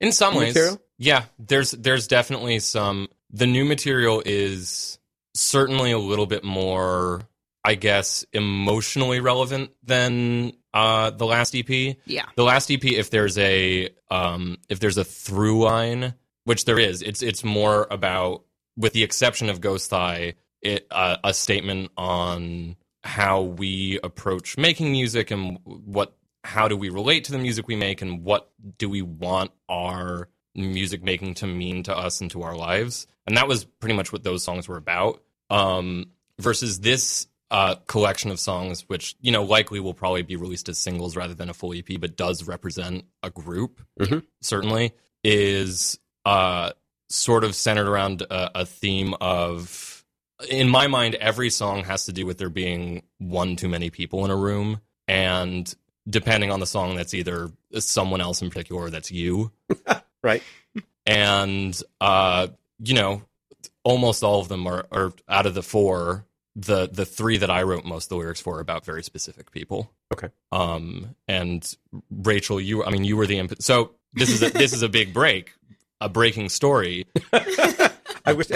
In 0.00 0.12
some 0.12 0.34
ways, 0.34 0.54
Material? 0.54 0.80
yeah. 0.98 1.24
There's 1.38 1.72
there's 1.72 2.06
definitely 2.06 2.58
some. 2.60 3.08
The 3.32 3.46
new 3.46 3.64
material 3.64 4.22
is 4.24 4.98
certainly 5.34 5.92
a 5.92 5.98
little 5.98 6.26
bit 6.26 6.42
more, 6.42 7.22
I 7.64 7.74
guess, 7.74 8.24
emotionally 8.32 9.20
relevant 9.20 9.70
than 9.82 10.52
uh, 10.72 11.10
the 11.10 11.26
last 11.26 11.54
EP. 11.54 11.68
yeah. 12.06 12.26
The 12.36 12.44
last 12.44 12.70
EP, 12.70 12.84
if 12.84 13.10
there's 13.10 13.36
a 13.38 13.90
um, 14.10 14.58
if 14.68 14.80
there's 14.80 14.98
a 14.98 15.04
through 15.04 15.64
line, 15.64 16.14
which 16.44 16.64
there 16.64 16.78
is, 16.78 17.02
it's 17.02 17.22
it's 17.22 17.44
more 17.44 17.86
about, 17.90 18.44
with 18.76 18.92
the 18.92 19.02
exception 19.02 19.50
of 19.50 19.60
Ghost 19.60 19.90
Thigh, 19.90 20.34
it 20.62 20.86
uh, 20.90 21.16
a 21.22 21.34
statement 21.34 21.90
on 21.96 22.76
how 23.02 23.42
we 23.42 23.98
approach 24.02 24.58
making 24.58 24.92
music 24.92 25.30
and 25.30 25.58
what 25.64 26.16
how 26.44 26.68
do 26.68 26.76
we 26.76 26.88
relate 26.88 27.24
to 27.24 27.32
the 27.32 27.38
music 27.38 27.66
we 27.66 27.76
make 27.76 28.02
and 28.02 28.24
what 28.24 28.50
do 28.78 28.88
we 28.88 29.02
want 29.02 29.50
our 29.68 30.28
music 30.54 31.02
making 31.02 31.34
to 31.34 31.46
mean 31.46 31.82
to 31.82 31.96
us 31.96 32.20
and 32.20 32.30
to 32.30 32.42
our 32.42 32.54
lives 32.54 33.06
and 33.26 33.36
that 33.36 33.48
was 33.48 33.64
pretty 33.64 33.94
much 33.94 34.12
what 34.12 34.22
those 34.22 34.42
songs 34.44 34.68
were 34.68 34.76
about 34.76 35.22
um 35.48 36.06
versus 36.38 36.80
this 36.80 37.26
uh 37.50 37.74
collection 37.86 38.30
of 38.30 38.38
songs 38.38 38.84
which 38.88 39.16
you 39.20 39.32
know 39.32 39.42
likely 39.42 39.80
will 39.80 39.94
probably 39.94 40.22
be 40.22 40.36
released 40.36 40.68
as 40.68 40.78
singles 40.78 41.16
rather 41.16 41.34
than 41.34 41.48
a 41.50 41.54
full 41.54 41.72
ep 41.74 41.88
but 42.00 42.16
does 42.16 42.44
represent 42.46 43.04
a 43.22 43.30
group 43.30 43.80
Mhm. 43.98 44.24
certainly 44.40 44.92
is 45.24 45.98
uh 46.24 46.72
sort 47.08 47.42
of 47.44 47.54
centered 47.54 47.88
around 47.88 48.22
a, 48.22 48.60
a 48.60 48.64
theme 48.66 49.14
of 49.20 50.04
in 50.48 50.68
my 50.68 50.86
mind 50.86 51.16
every 51.16 51.50
song 51.50 51.82
has 51.84 52.04
to 52.06 52.12
do 52.12 52.24
with 52.24 52.38
there 52.38 52.48
being 52.50 53.02
one 53.18 53.56
too 53.56 53.68
many 53.68 53.90
people 53.90 54.24
in 54.24 54.30
a 54.30 54.36
room 54.36 54.80
and 55.08 55.74
depending 56.08 56.50
on 56.50 56.60
the 56.60 56.66
song 56.66 56.94
that's 56.94 57.14
either 57.14 57.50
someone 57.78 58.20
else 58.20 58.40
in 58.42 58.48
particular 58.48 58.82
or 58.82 58.90
that's 58.90 59.10
you 59.10 59.50
Right. 60.22 60.42
and 61.06 61.80
uh 62.00 62.48
you 62.78 62.94
know 62.94 63.22
almost 63.82 64.22
all 64.22 64.40
of 64.40 64.48
them 64.48 64.66
are, 64.66 64.86
are 64.92 65.12
out 65.28 65.46
of 65.46 65.54
the 65.54 65.62
four 65.62 66.24
the 66.56 66.88
the 66.88 67.04
three 67.06 67.36
that 67.36 67.50
i 67.50 67.62
wrote 67.62 67.84
most 67.84 68.04
of 68.06 68.08
the 68.10 68.16
lyrics 68.16 68.40
for 68.40 68.56
are 68.56 68.60
about 68.60 68.84
very 68.84 69.02
specific 69.02 69.50
people 69.52 69.90
Okay. 70.12 70.28
um 70.52 71.14
and 71.28 71.76
rachel 72.10 72.60
you 72.60 72.84
i 72.84 72.90
mean 72.90 73.04
you 73.04 73.16
were 73.16 73.26
the 73.26 73.38
imp- 73.38 73.62
so 73.62 73.92
this 74.14 74.30
is 74.30 74.42
a 74.42 74.50
this 74.50 74.72
is 74.72 74.82
a 74.82 74.88
big 74.88 75.12
break 75.14 75.52
a 76.00 76.08
breaking 76.08 76.48
story 76.48 77.06
I 78.26 78.34
wish. 78.34 78.48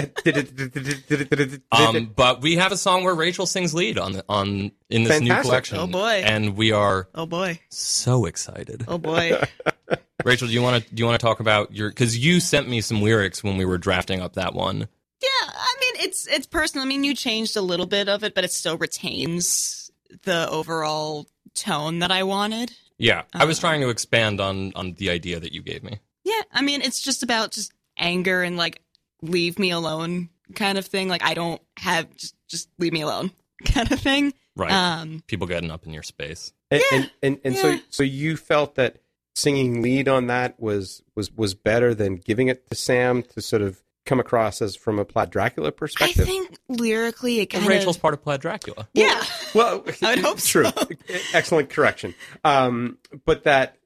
Um 1.73 2.13
but 2.15 2.43
we 2.43 2.57
have 2.57 2.73
a 2.73 2.77
song 2.77 3.05
where 3.05 3.15
rachel 3.15 3.47
sings 3.47 3.75
lead 3.75 3.99
on 3.99 4.13
the, 4.13 4.25
on 4.29 4.73
in 4.91 5.05
this 5.05 5.21
new 5.21 5.35
collection 5.41 5.79
Oh, 5.79 5.87
boy. 5.87 6.23
and 6.25 6.57
we 6.57 6.73
are 6.73 7.09
Oh 7.15 7.27
boy. 7.27 7.61
so 7.71 8.25
excited 8.27 8.85
Oh 8.89 8.99
boy. 8.99 9.41
rachel 10.25 10.49
do 10.49 10.55
you 10.55 10.63
want 10.63 10.83
to 10.85 10.95
do 10.95 11.01
you 11.01 11.07
want 11.07 11.19
to 11.21 11.25
talk 11.25 11.41
about 11.41 11.75
your 11.75 11.89
because 11.91 12.17
you 12.19 12.41
sent 12.41 12.69
me 12.69 12.81
some 12.81 13.03
lyrics 13.03 13.43
when 13.45 13.57
we 13.57 13.65
were 13.65 13.79
drafting 13.79 14.21
up 14.21 14.35
that 14.35 14.55
one 14.55 14.79
Yeah, 15.23 15.29
I 15.43 15.75
mean 15.81 15.84
it's 16.05 16.27
it's 16.27 16.47
personal. 16.47 16.85
I 16.85 16.89
mean 16.89 17.05
you 17.05 17.15
changed 17.15 17.57
a 17.57 17.63
little 17.63 17.87
bit 17.87 18.09
of 18.09 18.23
it, 18.25 18.35
but 18.35 18.45
it 18.45 18.53
still 18.53 18.77
retains 18.79 19.91
the 20.23 20.49
overall 20.49 21.27
tone 21.55 21.99
that 22.01 22.11
I 22.11 22.23
wanted. 22.23 22.73
Yeah, 22.99 23.23
I 23.33 23.45
was 23.45 23.59
Uh, 23.59 23.63
trying 23.63 23.81
to 23.81 23.89
expand 23.89 24.41
on 24.41 24.73
on 24.75 24.95
the 24.95 25.11
idea 25.11 25.41
that 25.41 25.53
you 25.53 25.63
gave 25.63 25.83
me. 25.83 25.99
Yeah, 26.25 26.41
I 26.53 26.63
mean 26.63 26.81
it's 26.83 27.01
just 27.03 27.23
about 27.23 27.51
just 27.53 27.73
anger 27.99 28.43
and 28.43 28.57
like 28.57 28.81
leave 29.23 29.59
me 29.59 29.71
alone 29.71 30.29
kind 30.55 30.79
of 30.79 30.87
thing. 30.87 31.09
Like 31.09 31.23
I 31.25 31.35
don't 31.35 31.61
have 31.79 32.15
just 32.17 32.35
just 32.49 32.69
leave 32.79 32.93
me 32.93 33.01
alone 33.03 33.31
kind 33.65 33.91
of 33.91 34.01
thing. 34.01 34.33
Right. 34.57 34.71
Um 34.73 35.23
People 35.27 35.47
getting 35.47 35.71
up 35.71 35.87
in 35.87 35.93
your 35.93 36.03
space. 36.03 36.53
And 36.71 36.83
and, 36.93 37.11
and, 37.23 37.41
and 37.45 37.57
so 37.57 37.79
so 37.91 38.03
you 38.03 38.37
felt 38.37 38.75
that 38.77 38.99
singing 39.37 39.83
lead 39.83 40.09
on 40.09 40.27
that 40.29 40.59
was 40.61 41.03
was 41.15 41.31
was 41.33 41.55
better 41.55 41.95
than 41.95 42.17
giving 42.17 42.49
it 42.49 42.69
to 42.69 42.75
Sam 42.75 43.23
to 43.35 43.41
sort 43.43 43.63
of 43.63 43.83
come 44.05 44.21
across 44.21 44.61
as 44.61 44.77
from 44.77 44.99
a 44.99 45.05
Plaid 45.05 45.31
Dracula 45.31 45.73
perspective. 45.73 46.23
I 46.23 46.25
think 46.25 46.59
lyrically 46.69 47.41
it 47.41 47.55
And 47.55 47.63
kind 47.63 47.67
Rachel's 47.69 47.97
of 47.97 48.03
part 48.03 48.15
of 48.15 48.23
Plaid 48.23 48.41
Dracula. 48.41 48.89
Yeah. 48.93 49.23
Well, 49.55 49.85
I 50.03 50.15
would 50.15 50.25
hope 50.25 50.39
true. 50.43 50.65
so. 50.65 50.89
Excellent 51.33 51.71
correction. 51.71 52.15
Um, 52.45 52.99
but 53.25 53.45
that 53.45 53.79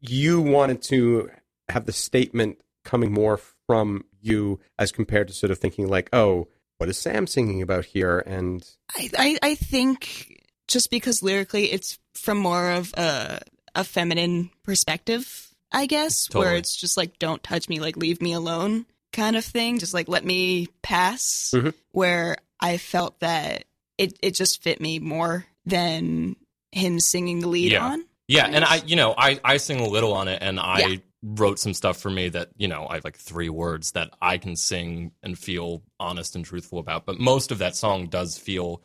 you 0.00 0.40
wanted 0.40 0.82
to 0.82 1.30
have 1.68 1.86
the 1.86 1.92
statement 1.92 2.60
coming 2.84 3.12
more 3.12 3.40
from 3.66 4.04
you 4.20 4.60
as 4.78 4.92
compared 4.92 5.28
to 5.28 5.34
sort 5.34 5.50
of 5.50 5.58
thinking 5.58 5.88
like, 5.88 6.08
oh, 6.12 6.48
what 6.78 6.88
is 6.88 6.98
Sam 6.98 7.26
singing 7.26 7.62
about 7.62 7.84
here? 7.84 8.18
And 8.18 8.68
I, 8.94 9.10
I 9.18 9.38
I 9.42 9.54
think 9.54 10.42
just 10.68 10.90
because 10.90 11.22
lyrically 11.22 11.72
it's 11.72 11.98
from 12.14 12.38
more 12.38 12.70
of 12.70 12.92
a 12.94 13.40
a 13.74 13.84
feminine 13.84 14.50
perspective, 14.62 15.54
I 15.72 15.86
guess, 15.86 16.32
where 16.32 16.54
it's 16.54 16.76
just 16.76 16.96
like 16.96 17.18
don't 17.18 17.42
touch 17.42 17.68
me, 17.68 17.80
like 17.80 17.96
leave 17.96 18.20
me 18.20 18.32
alone 18.32 18.86
kind 19.14 19.36
of 19.36 19.44
thing, 19.44 19.78
just 19.78 19.94
like 19.94 20.08
let 20.08 20.24
me 20.24 20.68
pass. 20.82 21.50
Mhm. 21.54 21.72
Where 21.92 22.36
I 22.60 22.76
felt 22.76 23.20
that 23.20 23.64
it 23.98 24.18
it 24.22 24.34
just 24.34 24.62
fit 24.62 24.80
me 24.80 24.98
more 24.98 25.46
than 25.64 26.36
him 26.72 27.00
singing 27.00 27.40
the 27.40 27.48
lead 27.48 27.72
Yeah. 27.72 27.84
on. 27.86 28.04
Yeah, 28.28 28.46
and 28.46 28.64
I, 28.64 28.76
you 28.86 28.96
know, 28.96 29.14
I 29.16 29.38
I 29.44 29.56
sing 29.58 29.80
a 29.80 29.86
little 29.86 30.12
on 30.14 30.28
it, 30.28 30.38
and 30.42 30.58
I 30.58 30.78
Yeah. 30.80 30.96
wrote 31.22 31.58
some 31.58 31.72
stuff 31.74 31.98
for 31.98 32.10
me 32.10 32.28
that 32.30 32.50
you 32.56 32.68
know 32.68 32.86
I 32.88 32.94
have 32.94 33.04
like 33.04 33.16
three 33.18 33.48
words 33.48 33.92
that 33.92 34.10
I 34.20 34.38
can 34.38 34.56
sing 34.56 35.12
and 35.22 35.38
feel 35.38 35.82
honest 36.00 36.34
and 36.36 36.44
truthful 36.44 36.78
about. 36.78 37.06
But 37.06 37.18
most 37.20 37.50
of 37.52 37.58
that 37.58 37.76
song 37.76 38.08
does 38.08 38.36
feel 38.38 38.82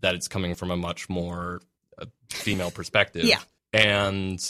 that 0.00 0.14
it's 0.14 0.26
coming 0.28 0.54
from 0.56 0.70
a 0.72 0.76
much 0.76 1.08
more 1.08 1.60
uh, 1.98 2.06
female 2.30 2.70
perspective. 2.70 3.24
Yeah. 3.24 3.40
and 3.72 4.40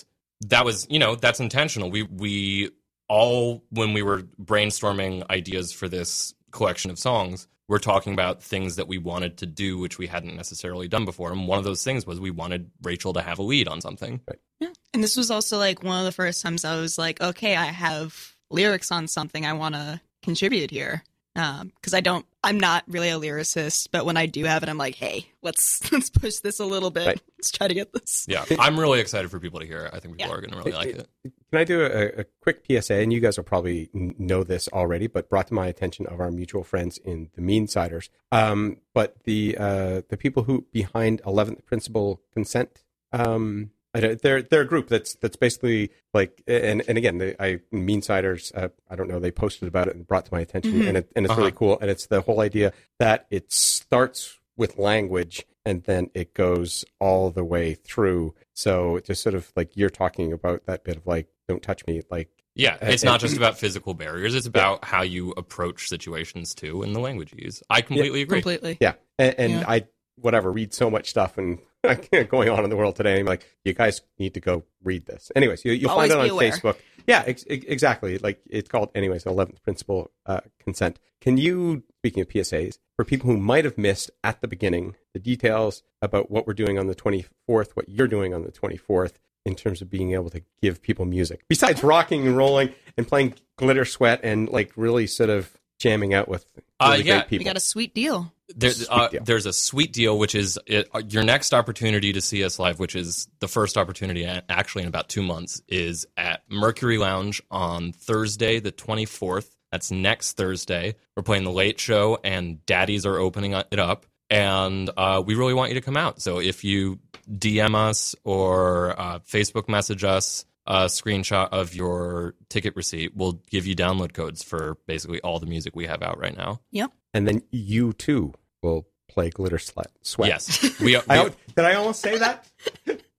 that 0.46 0.64
was 0.64 0.86
you 0.88 0.98
know 0.98 1.14
that's 1.16 1.40
intentional. 1.40 1.90
We 1.90 2.02
we 2.04 2.70
all 3.10 3.64
when 3.70 3.92
we 3.92 4.02
were 4.02 4.22
brainstorming 4.42 5.28
ideas 5.28 5.72
for 5.72 5.88
this 5.88 6.32
collection 6.52 6.92
of 6.92 6.98
songs, 6.98 7.48
we're 7.66 7.80
talking 7.80 8.12
about 8.12 8.40
things 8.42 8.76
that 8.76 8.86
we 8.86 8.98
wanted 8.98 9.38
to 9.38 9.46
do, 9.46 9.78
which 9.78 9.98
we 9.98 10.06
hadn't 10.06 10.36
necessarily 10.36 10.86
done 10.86 11.04
before. 11.04 11.32
And 11.32 11.48
one 11.48 11.58
of 11.58 11.64
those 11.64 11.82
things 11.82 12.06
was 12.06 12.20
we 12.20 12.30
wanted 12.30 12.70
Rachel 12.82 13.12
to 13.14 13.20
have 13.20 13.40
a 13.40 13.42
lead 13.42 13.66
on 13.66 13.80
something. 13.80 14.20
Yeah. 14.60 14.70
And 14.94 15.02
this 15.02 15.16
was 15.16 15.30
also 15.30 15.58
like 15.58 15.82
one 15.82 15.98
of 15.98 16.04
the 16.04 16.12
first 16.12 16.40
times 16.40 16.64
I 16.64 16.80
was 16.80 16.98
like, 16.98 17.20
okay, 17.20 17.56
I 17.56 17.66
have 17.66 18.34
lyrics 18.48 18.92
on 18.92 19.08
something 19.08 19.44
I 19.44 19.54
want 19.54 19.74
to 19.74 20.00
contribute 20.22 20.70
here. 20.70 21.02
Because 21.34 21.94
I 21.94 22.00
don't, 22.00 22.26
I'm 22.42 22.58
not 22.58 22.84
really 22.88 23.08
a 23.10 23.18
lyricist, 23.18 23.88
but 23.92 24.04
when 24.04 24.16
I 24.16 24.26
do 24.26 24.44
have 24.44 24.62
it, 24.62 24.68
I'm 24.68 24.78
like, 24.78 24.94
hey, 24.96 25.26
let's 25.42 25.90
let's 25.92 26.10
push 26.10 26.36
this 26.38 26.58
a 26.60 26.64
little 26.64 26.90
bit. 26.90 27.06
Right. 27.06 27.20
Let's 27.38 27.50
try 27.50 27.68
to 27.68 27.74
get 27.74 27.92
this. 27.92 28.26
Yeah, 28.28 28.44
I'm 28.58 28.78
really 28.78 29.00
excited 29.00 29.30
for 29.30 29.38
people 29.38 29.60
to 29.60 29.66
hear 29.66 29.84
it. 29.86 29.94
I 29.94 30.00
think 30.00 30.16
people 30.16 30.30
Yeah. 30.32 30.36
are 30.36 30.40
going 30.40 30.50
to 30.50 30.56
really 30.58 30.72
like 30.72 30.88
it. 30.88 31.08
Can 31.24 31.58
I 31.60 31.64
do 31.64 31.82
a, 31.82 32.20
a 32.20 32.24
quick 32.42 32.64
PSA? 32.70 32.94
And 32.94 33.12
you 33.12 33.20
guys 33.20 33.36
will 33.36 33.44
probably 33.44 33.90
know 33.92 34.44
this 34.44 34.68
already, 34.68 35.06
but 35.08 35.28
brought 35.28 35.48
to 35.48 35.54
my 35.54 35.66
attention 35.66 36.06
of 36.06 36.20
our 36.20 36.30
mutual 36.30 36.62
friends 36.62 36.98
in 36.98 37.30
the 37.34 37.42
Meansiders. 37.42 38.08
Um, 38.32 38.78
but 38.94 39.16
the 39.24 39.56
uh, 39.58 40.02
the 40.08 40.16
people 40.16 40.44
who 40.44 40.66
behind 40.72 41.20
Eleventh 41.26 41.64
Principle 41.66 42.20
Consent, 42.32 42.84
um, 43.12 43.18
I 43.18 43.24
don't- 43.26 43.70
they're 43.92 44.42
they're 44.42 44.60
a 44.62 44.66
group 44.66 44.88
that's 44.88 45.14
that's 45.16 45.36
basically 45.36 45.90
like, 46.14 46.42
and 46.46 46.82
and 46.88 46.96
again, 46.98 47.18
they, 47.18 47.34
I 47.40 47.60
Meansiders, 47.72 48.52
uh, 48.56 48.68
I 48.88 48.96
don't 48.96 49.08
know, 49.08 49.18
they 49.18 49.30
posted 49.30 49.68
about 49.68 49.88
it 49.88 49.96
and 49.96 50.06
brought 50.06 50.26
to 50.26 50.34
my 50.34 50.40
attention, 50.40 50.72
Mhm. 50.74 50.88
and 50.88 50.96
it, 50.98 51.12
and 51.16 51.26
it's 51.26 51.36
really 51.36 51.52
cool. 51.52 51.78
And 51.80 51.90
it's 51.90 52.06
the 52.06 52.20
whole 52.20 52.40
idea 52.40 52.72
that 52.98 53.26
it 53.30 53.52
starts 53.52 54.38
with 54.56 54.78
language 54.78 55.44
and 55.66 55.82
then 55.84 56.10
it 56.14 56.34
goes 56.34 56.84
all 57.00 57.30
the 57.30 57.44
way 57.44 57.74
through. 57.74 58.34
So 58.54 58.96
it 58.96 59.04
just 59.04 59.22
sort 59.22 59.34
of 59.34 59.50
like 59.56 59.76
you're 59.76 59.90
talking 59.90 60.32
about 60.32 60.66
that 60.66 60.84
bit 60.84 60.96
of 60.96 61.06
like, 61.06 61.28
don't 61.48 61.62
touch 61.62 61.86
me, 61.86 62.02
like 62.10 62.28
Yeah, 62.54 62.76
And- 62.80 62.92
it's 62.92 63.04
not 63.04 63.20
just 63.20 63.36
about 63.36 63.58
physical 63.58 63.94
barriers. 63.94 64.34
It's 64.34 64.46
about 64.46 64.84
how 64.84 65.02
you 65.02 65.30
approach 65.36 65.88
situations 65.88 66.54
too 66.54 66.82
and 66.82 66.94
the 66.94 67.00
language 67.00 67.32
you 67.32 67.44
use. 67.44 67.62
I 67.70 67.80
completely 67.80 68.22
agree. 68.22 68.38
Completely. 68.38 68.76
Yeah, 68.80 68.94
and, 69.18 69.34
and 69.38 69.52
Yeah. 69.52 69.64
I 69.68 69.86
whatever 70.16 70.50
read 70.52 70.74
so 70.74 70.90
much 70.90 71.08
stuff 71.10 71.38
and 71.38 71.58
going 72.28 72.48
on 72.48 72.64
in 72.64 72.70
the 72.70 72.76
world 72.76 72.96
today. 72.96 73.20
I'm 73.20 73.26
like, 73.26 73.46
you 73.64 73.72
guys 73.72 74.00
need 74.18 74.34
to 74.34 74.40
go 74.40 74.64
read 74.82 75.06
this. 75.06 75.30
Anyways, 75.34 75.64
you, 75.64 75.72
you'll 75.72 75.90
Always 75.90 76.10
find 76.10 76.20
it 76.20 76.24
on 76.24 76.30
aware. 76.30 76.50
Facebook. 76.52 76.76
Yeah, 77.06 77.24
ex- 77.26 77.44
ex- 77.48 77.64
exactly. 77.66 78.18
Like 78.18 78.40
it's 78.48 78.68
called, 78.68 78.90
anyways, 78.94 79.26
Eleventh 79.26 79.62
Principle 79.62 80.10
uh, 80.26 80.40
Consent. 80.62 80.98
Can 81.20 81.36
you, 81.36 81.82
speaking 81.98 82.22
of 82.22 82.28
PSAs, 82.28 82.78
for 82.96 83.04
people 83.04 83.30
who 83.30 83.36
might 83.36 83.64
have 83.64 83.76
missed 83.78 84.10
at 84.24 84.40
the 84.40 84.48
beginning 84.48 84.96
the 85.12 85.20
details 85.20 85.82
about 86.00 86.30
what 86.30 86.46
we're 86.46 86.54
doing 86.54 86.78
on 86.78 86.86
the 86.86 86.94
24th, 86.94 87.70
what 87.74 87.88
you're 87.88 88.08
doing 88.08 88.32
on 88.34 88.42
the 88.42 88.52
24th, 88.52 89.14
in 89.46 89.54
terms 89.54 89.80
of 89.80 89.88
being 89.88 90.12
able 90.12 90.28
to 90.30 90.42
give 90.60 90.82
people 90.82 91.06
music 91.06 91.42
besides 91.48 91.82
rocking 91.82 92.26
and 92.26 92.36
rolling 92.36 92.74
and 92.98 93.08
playing 93.08 93.32
glitter 93.56 93.86
sweat 93.86 94.20
and 94.22 94.50
like 94.50 94.70
really 94.76 95.06
sort 95.06 95.30
of 95.30 95.50
jamming 95.78 96.12
out 96.12 96.28
with 96.28 96.44
Uh, 96.78 96.98
yeah, 96.98 97.20
great 97.20 97.28
people. 97.28 97.40
We 97.40 97.44
got 97.46 97.56
a 97.56 97.60
sweet 97.60 97.94
deal. 97.94 98.32
There, 98.56 98.72
uh, 98.88 99.08
there's 99.22 99.46
a 99.46 99.52
sweet 99.52 99.92
deal, 99.92 100.18
which 100.18 100.34
is 100.34 100.58
it, 100.66 100.88
uh, 100.94 101.02
your 101.08 101.22
next 101.22 101.54
opportunity 101.54 102.12
to 102.12 102.20
see 102.20 102.44
us 102.44 102.58
live, 102.58 102.78
which 102.78 102.96
is 102.96 103.28
the 103.40 103.48
first 103.48 103.76
opportunity 103.76 104.24
actually 104.24 104.82
in 104.82 104.88
about 104.88 105.08
two 105.08 105.22
months, 105.22 105.62
is 105.68 106.06
at 106.16 106.42
Mercury 106.48 106.98
Lounge 106.98 107.42
on 107.50 107.92
Thursday, 107.92 108.60
the 108.60 108.72
24th. 108.72 109.48
That's 109.70 109.90
next 109.90 110.36
Thursday. 110.36 110.96
We're 111.16 111.22
playing 111.22 111.44
the 111.44 111.52
late 111.52 111.78
show, 111.78 112.18
and 112.24 112.64
Daddies 112.66 113.06
are 113.06 113.18
opening 113.18 113.52
it 113.52 113.78
up. 113.78 114.06
And 114.28 114.88
uh, 114.96 115.22
we 115.24 115.34
really 115.34 115.54
want 115.54 115.70
you 115.70 115.74
to 115.74 115.80
come 115.80 115.96
out. 115.96 116.22
So 116.22 116.40
if 116.40 116.62
you 116.62 117.00
DM 117.28 117.74
us 117.74 118.14
or 118.24 118.98
uh, 118.98 119.18
Facebook 119.20 119.68
message 119.68 120.04
us 120.04 120.44
a 120.66 120.84
screenshot 120.84 121.48
of 121.50 121.74
your 121.74 122.34
ticket 122.48 122.76
receipt, 122.76 123.16
we'll 123.16 123.40
give 123.50 123.66
you 123.66 123.74
download 123.74 124.12
codes 124.12 124.42
for 124.44 124.76
basically 124.86 125.20
all 125.20 125.40
the 125.40 125.46
music 125.46 125.74
we 125.74 125.86
have 125.86 126.02
out 126.02 126.18
right 126.18 126.36
now. 126.36 126.60
Yep. 126.70 126.92
and 127.12 127.26
then 127.26 127.42
you 127.50 127.92
too 127.92 128.32
will 128.62 128.86
play 129.08 129.30
glitter 129.30 129.58
sweat. 129.58 129.90
sweat. 130.02 130.28
Yes, 130.28 130.80
we, 130.80 130.86
we 130.96 131.02
I, 131.08 131.28
did 131.28 131.64
I 131.64 131.74
almost 131.74 132.00
say 132.00 132.18
that? 132.18 132.46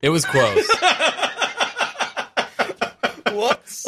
it 0.02 0.10
was 0.10 0.26
close. 0.26 0.68
Whoops. 3.34 3.86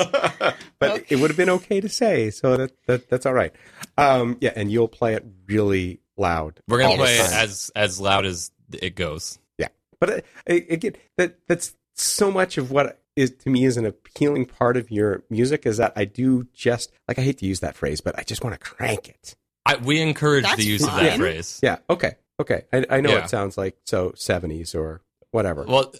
but 0.80 1.04
it 1.10 1.18
would 1.18 1.30
have 1.30 1.38
been 1.38 1.49
okay 1.49 1.82
to 1.82 1.89
say, 1.89 2.30
so 2.30 2.58
that, 2.58 2.72
that 2.88 3.10
that's 3.10 3.26
all 3.26 3.34
right. 3.34 3.54
Um, 3.97 4.38
yeah, 4.41 4.54
and 4.56 4.72
you'll 4.72 4.88
play 4.88 5.16
it 5.16 5.26
really 5.47 5.99
loud. 6.18 6.60
We're 6.68 6.80
gonna 6.80 6.95
play 6.95 7.18
it 7.18 7.32
as 7.32 7.72
as 7.76 7.99
loud 7.99 8.26
as 8.26 8.51
it 8.72 8.95
goes. 8.95 9.38
yeah. 9.58 9.68
But 9.99 10.10
uh, 10.10 10.22
again, 10.47 10.95
that 11.18 11.39
that's 11.47 11.76
so 11.95 12.32
much 12.32 12.58
of 12.58 12.72
what 12.72 12.99
is 13.16 13.32
to 13.32 13.49
me 13.49 13.66
is 13.66 13.78
an 13.78 13.86
appealing 13.86 14.45
part 14.45 14.78
of 14.78 14.89
your 14.89 15.24
music 15.30 15.66
is 15.66 15.78
that 15.78 15.93
I 15.95 16.06
do 16.06 16.47
just 16.54 16.91
like 17.08 17.20
I 17.20 17.22
hate 17.22 17.38
to 17.39 17.45
use 17.45 17.60
that 17.60 17.76
phrase, 17.76 18.01
but 18.01 18.18
I 18.18 18.24
just 18.24 18.43
want 18.43 18.54
to 18.54 18.60
crank 18.60 19.10
it. 19.10 19.36
I, 19.74 19.84
we 19.84 20.01
encourage 20.01 20.43
That's 20.43 20.57
the 20.57 20.63
use 20.65 20.84
of 20.84 20.93
that 20.95 21.11
fine. 21.11 21.19
phrase. 21.19 21.59
Yeah. 21.63 21.78
Okay. 21.89 22.15
Okay. 22.39 22.63
I, 22.74 22.86
I 22.89 23.01
know 23.01 23.11
Yeah. 23.11 23.24
it 23.24 23.30
sounds 23.30 23.57
like 23.57 23.78
so 23.86 24.13
seventies 24.15 24.74
or 24.76 25.01
whatever. 25.32 25.63
Well, 25.67 25.93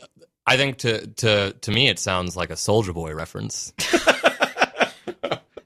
I 0.45 0.57
think 0.57 0.78
to 0.80 1.07
to 1.07 1.53
to 1.61 1.71
me 1.71 1.89
it 1.89 1.99
sounds 1.99 2.36
like 2.36 2.49
a 2.49 2.55
Soulja 2.55 2.93
Boy 2.93 3.13
reference, 3.13 3.74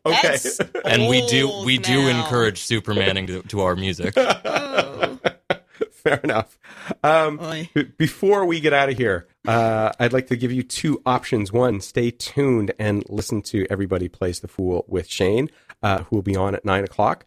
okay. 0.06 0.28
That's 0.30 0.60
and 0.86 1.08
we 1.08 1.26
do 1.28 1.50
old 1.50 1.66
we 1.66 1.78
do 1.78 2.08
encourage 2.08 2.62
Supermaning 2.68 3.28
to, 3.28 3.42
to 3.44 3.62
our 3.62 3.76
music. 3.76 4.14
Oh. 4.18 5.20
Fair 5.92 6.20
enough. 6.24 6.58
Um, 7.04 7.38
b- 7.74 7.84
before 7.98 8.46
we 8.46 8.62
get 8.62 8.72
out 8.72 8.88
of 8.90 8.98
here, 8.98 9.28
uh, 9.46 9.92
I'd 10.00 10.14
like 10.14 10.28
to 10.28 10.38
give 10.38 10.54
you 10.54 10.64
two 10.64 11.02
options. 11.06 11.52
One, 11.52 11.82
stay 11.82 12.12
tuned 12.12 12.72
and 12.80 13.04
listen 13.10 13.42
to 13.44 13.66
Everybody 13.70 14.08
Plays 14.08 14.40
the 14.40 14.48
Fool 14.48 14.86
with 14.88 15.10
Shane, 15.10 15.50
uh, 15.84 16.04
who 16.04 16.16
will 16.16 16.24
be 16.24 16.36
on 16.38 16.56
at 16.56 16.64
nine 16.64 16.86
o'clock. 16.86 17.26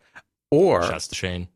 Or 0.50 0.82
Shouts 0.82 1.08
to 1.08 1.14
Shane. 1.14 1.48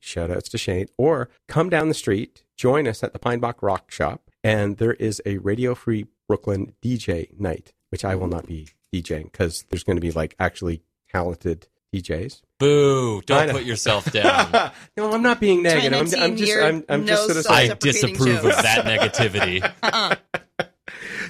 shout 0.00 0.30
outs 0.30 0.48
to 0.50 0.58
Shane. 0.58 0.86
Or 0.98 1.30
come 1.48 1.70
down 1.70 1.88
the 1.88 1.94
street, 1.94 2.44
join 2.56 2.86
us 2.86 3.02
at 3.02 3.12
the 3.12 3.18
Pine 3.18 3.40
Box 3.40 3.62
Rock 3.62 3.90
Shop, 3.90 4.30
and 4.42 4.76
there 4.76 4.92
is 4.94 5.22
a 5.24 5.38
Radio 5.38 5.74
Free 5.74 6.06
Brooklyn 6.28 6.74
DJ 6.82 7.38
night, 7.38 7.72
which 7.90 8.04
I 8.04 8.14
will 8.14 8.26
not 8.28 8.46
be 8.46 8.68
DJing 8.92 9.24
because 9.24 9.64
there's 9.70 9.84
going 9.84 9.96
to 9.96 10.02
be 10.02 10.10
like 10.10 10.34
actually 10.38 10.82
talented 11.10 11.68
DJs. 11.94 12.42
Boo! 12.58 13.22
Don't 13.22 13.50
put 13.50 13.64
yourself 13.64 14.10
down. 14.10 14.50
no, 14.96 15.12
I'm 15.12 15.22
not 15.22 15.40
being 15.40 15.62
negative. 15.62 16.12
I'm, 16.14 16.22
I'm 16.22 16.36
just, 16.36 16.50
you're 16.50 16.64
I'm, 16.64 16.84
I'm 16.88 17.06
just 17.06 17.24
sort 17.26 17.36
of 17.38 17.46
I 17.50 17.68
Self-deprecating 17.68 18.10
disapprove 18.14 18.44
of 18.44 18.62
that 18.62 18.84
negativity. 18.84 19.72
Uh-uh. 19.82 20.16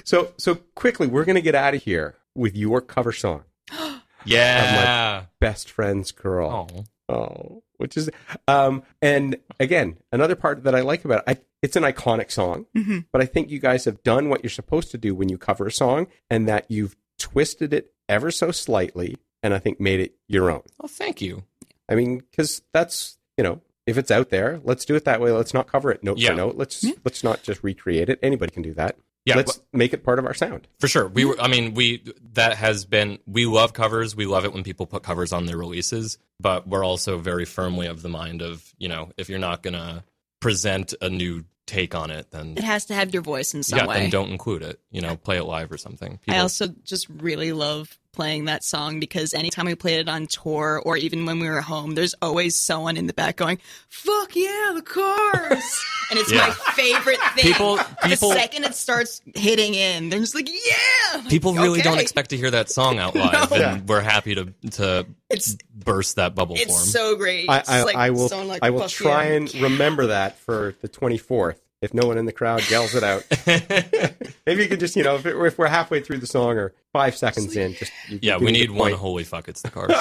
So, 0.03 0.33
so 0.37 0.55
quickly, 0.75 1.07
we're 1.07 1.25
going 1.25 1.35
to 1.35 1.41
get 1.41 1.55
out 1.55 1.73
of 1.73 1.81
here 1.81 2.15
with 2.35 2.55
your 2.55 2.79
cover 2.79 3.11
song, 3.11 3.43
Yeah. 4.25 5.23
"Best 5.39 5.71
Friend's 5.71 6.11
Girl." 6.11 6.69
Oh. 6.71 6.83
Oh, 7.07 7.61
which 7.77 7.97
is, 7.97 8.09
um, 8.47 8.81
and 9.01 9.37
again, 9.59 9.97
another 10.11 10.35
part 10.35 10.63
that 10.63 10.73
I 10.73 10.81
like 10.81 11.05
about 11.05 11.19
it, 11.27 11.37
I, 11.37 11.37
it's 11.61 11.75
an 11.75 11.83
iconic 11.83 12.31
song, 12.31 12.65
Mhm. 12.75 13.05
but 13.11 13.21
I 13.21 13.25
think 13.25 13.49
you 13.51 13.59
guys 13.59 13.85
have 13.85 14.01
done 14.03 14.29
what 14.29 14.43
you're 14.43 14.49
supposed 14.49 14.89
to 14.91 14.97
do 14.97 15.13
when 15.13 15.29
you 15.29 15.37
cover 15.37 15.67
a 15.67 15.71
song, 15.71 16.07
and 16.29 16.47
that 16.47 16.65
you've 16.69 16.95
twisted 17.19 17.73
it 17.73 17.93
ever 18.09 18.31
so 18.31 18.49
slightly, 18.51 19.17
and 19.43 19.53
I 19.53 19.59
think 19.59 19.79
made 19.79 19.99
it 19.99 20.15
your 20.27 20.49
own. 20.49 20.63
Oh, 20.81 20.87
thank 20.87 21.21
you. 21.21 21.43
I 21.87 21.93
mean, 21.95 22.19
because 22.31 22.61
that's 22.73 23.17
you 23.37 23.43
know, 23.43 23.61
if 23.85 23.97
it's 23.97 24.09
out 24.09 24.29
there, 24.29 24.59
let's 24.63 24.85
do 24.85 24.95
it 24.95 25.05
that 25.05 25.19
way. 25.21 25.31
Let's 25.31 25.53
not 25.53 25.67
cover 25.67 25.91
it 25.91 26.03
note 26.03 26.17
Yeah. 26.17 26.29
for 26.29 26.35
note. 26.35 26.55
Let's 26.55 26.83
let's 27.03 27.23
not 27.23 27.43
just 27.43 27.63
recreate 27.63 28.09
it. 28.09 28.17
Anybody 28.23 28.51
can 28.51 28.63
do 28.63 28.73
that. 28.73 28.97
Yeah, 29.25 29.37
let's 29.37 29.59
make 29.73 29.93
it 29.93 30.03
part 30.03 30.19
of 30.19 30.25
our 30.25 30.35
sound. 30.35 30.67
For 30.79 30.87
sure. 30.87 31.07
We 31.07 31.25
were 31.25 31.39
I 31.41 31.47
mean, 31.47 31.73
we 31.73 32.03
that 32.33 32.55
has 32.57 32.85
been 32.85 33.17
we 33.25 33.45
love 33.47 33.73
covers. 33.73 34.15
We 34.15 34.25
love 34.27 34.45
it 34.45 34.53
when 34.53 34.63
people 34.63 34.85
put 34.85 35.01
covers 35.03 35.33
on 35.33 35.47
their 35.47 35.57
releases, 35.57 36.19
but 36.39 36.67
we're 36.67 36.83
also 36.85 37.17
very 37.17 37.45
firmly 37.45 37.87
of 37.87 38.01
the 38.03 38.09
mind 38.09 38.41
of, 38.41 38.73
you 38.77 38.87
know, 38.87 39.11
if 39.17 39.27
you're 39.29 39.39
not 39.39 39.63
going 39.63 39.73
to 39.73 40.03
present 40.39 40.93
a 41.01 41.09
new 41.09 41.43
take 41.65 41.95
on 41.95 42.11
it, 42.11 42.29
then 42.29 42.53
It 42.55 42.63
has 42.63 42.85
to 42.85 42.93
have 42.93 43.11
your 43.13 43.23
voice 43.23 43.55
in 43.55 43.63
some 43.63 43.79
yeah, 43.79 43.87
way. 43.87 44.01
then 44.01 44.09
don't 44.11 44.29
include 44.29 44.61
it. 44.61 44.79
You 44.91 45.01
know, 45.01 45.15
play 45.15 45.37
it 45.37 45.43
live 45.45 45.71
or 45.71 45.77
something. 45.77 46.19
I 46.29 46.37
also 46.37 46.67
just 46.83 47.07
really 47.09 47.51
love 47.51 47.97
playing 48.15 48.45
that 48.45 48.63
song 48.63 48.99
because 48.99 49.33
anytime 49.33 49.65
we 49.65 49.75
played 49.75 49.99
it 49.99 50.09
on 50.09 50.27
tour 50.27 50.81
or 50.85 50.97
even 50.97 51.25
when 51.25 51.39
we 51.39 51.47
were 51.49 51.61
home, 51.61 51.95
there's 51.95 52.15
always 52.21 52.59
someone 52.59 52.97
in 52.97 53.07
the 53.07 53.13
back 53.13 53.35
going, 53.35 53.59
"Fuck 53.89 54.35
yeah, 54.35 54.71
the 54.73 54.81
cars!" 54.81 55.83
and 56.09 56.19
it's 56.19 56.31
Yeah. 56.31 56.47
my 56.47 56.51
favorite 56.73 57.19
thing. 57.35 57.43
People- 57.53 57.77
people, 58.03 58.29
the 58.29 58.35
second 58.35 58.63
it 58.63 58.75
starts 58.75 59.21
hitting 59.35 59.75
in, 59.75 60.09
they're 60.09 60.19
just 60.19 60.33
like, 60.35 60.49
"Yeah!" 60.49 61.17
Like, 61.19 61.29
People 61.29 61.53
really 61.53 61.81
don't 61.81 61.99
expect 61.99 62.29
to 62.31 62.37
hear 62.37 62.51
that 62.51 62.69
song 62.71 62.97
out 62.99 63.15
live, 63.15 63.51
No. 63.51 63.57
and 63.57 63.87
we're 63.87 64.01
happy 64.01 64.35
to 64.35 64.53
to 64.71 65.05
It's 65.29 65.55
burst 65.73 66.15
that 66.15 66.33
bubble 66.35 66.55
it's 66.55 66.65
for 66.73 66.79
'em. 66.79 66.85
so 66.87 67.15
great. 67.17 67.49
I, 67.49 67.63
I, 67.67 67.83
like 67.83 67.95
I 67.95 68.09
will 68.11 68.29
someone 68.29 68.47
like, 68.47 68.63
I 68.63 68.69
will 68.69 68.87
try 68.87 69.27
yeah." 69.27 69.33
and 69.35 69.53
remember 69.55 70.07
that 70.07 70.39
for 70.39 70.75
the 70.81 70.87
24th. 70.87 71.57
If 71.81 71.93
no 71.93 72.07
one 72.07 72.17
in 72.17 72.25
the 72.25 72.31
crowd 72.31 72.67
yells 72.71 72.95
it 72.95 73.03
out, 73.03 73.23
maybe 74.45 74.63
you 74.63 74.69
could 74.69 74.79
just 74.79 74.95
you 74.95 75.03
know 75.03 75.15
if, 75.15 75.25
it, 75.25 75.35
if 75.35 75.57
we're 75.57 75.67
halfway 75.67 75.99
through 76.01 76.17
the 76.19 76.25
song 76.27 76.57
or 76.57 76.73
five 76.93 77.15
seconds 77.15 77.55
in, 77.55 77.73
just 77.73 77.91
you 78.09 78.19
yeah, 78.21 78.37
we 78.37 78.51
need 78.51 78.71
one 78.71 78.93
holy 78.93 79.23
fuck 79.23 79.47
it's 79.49 79.61
the 79.61 79.69
cars. 79.71 79.91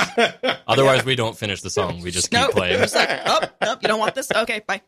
Otherwise, 0.67 1.05
we 1.05 1.17
don't 1.17 1.37
finish 1.37 1.61
the 1.61 1.71
song. 1.71 2.01
We 2.01 2.11
just 2.11 2.31
keep 2.31 2.41
Nope. 2.41 2.53
playing. 2.53 2.81
It's 2.81 2.95
like, 2.95 3.11
oh, 3.27 3.41
nope, 3.61 3.79
you 3.83 3.89
don't 3.89 3.99
want 3.99 4.15
this? 4.15 4.31
Okay, 4.33 4.63
bye. 4.67 4.81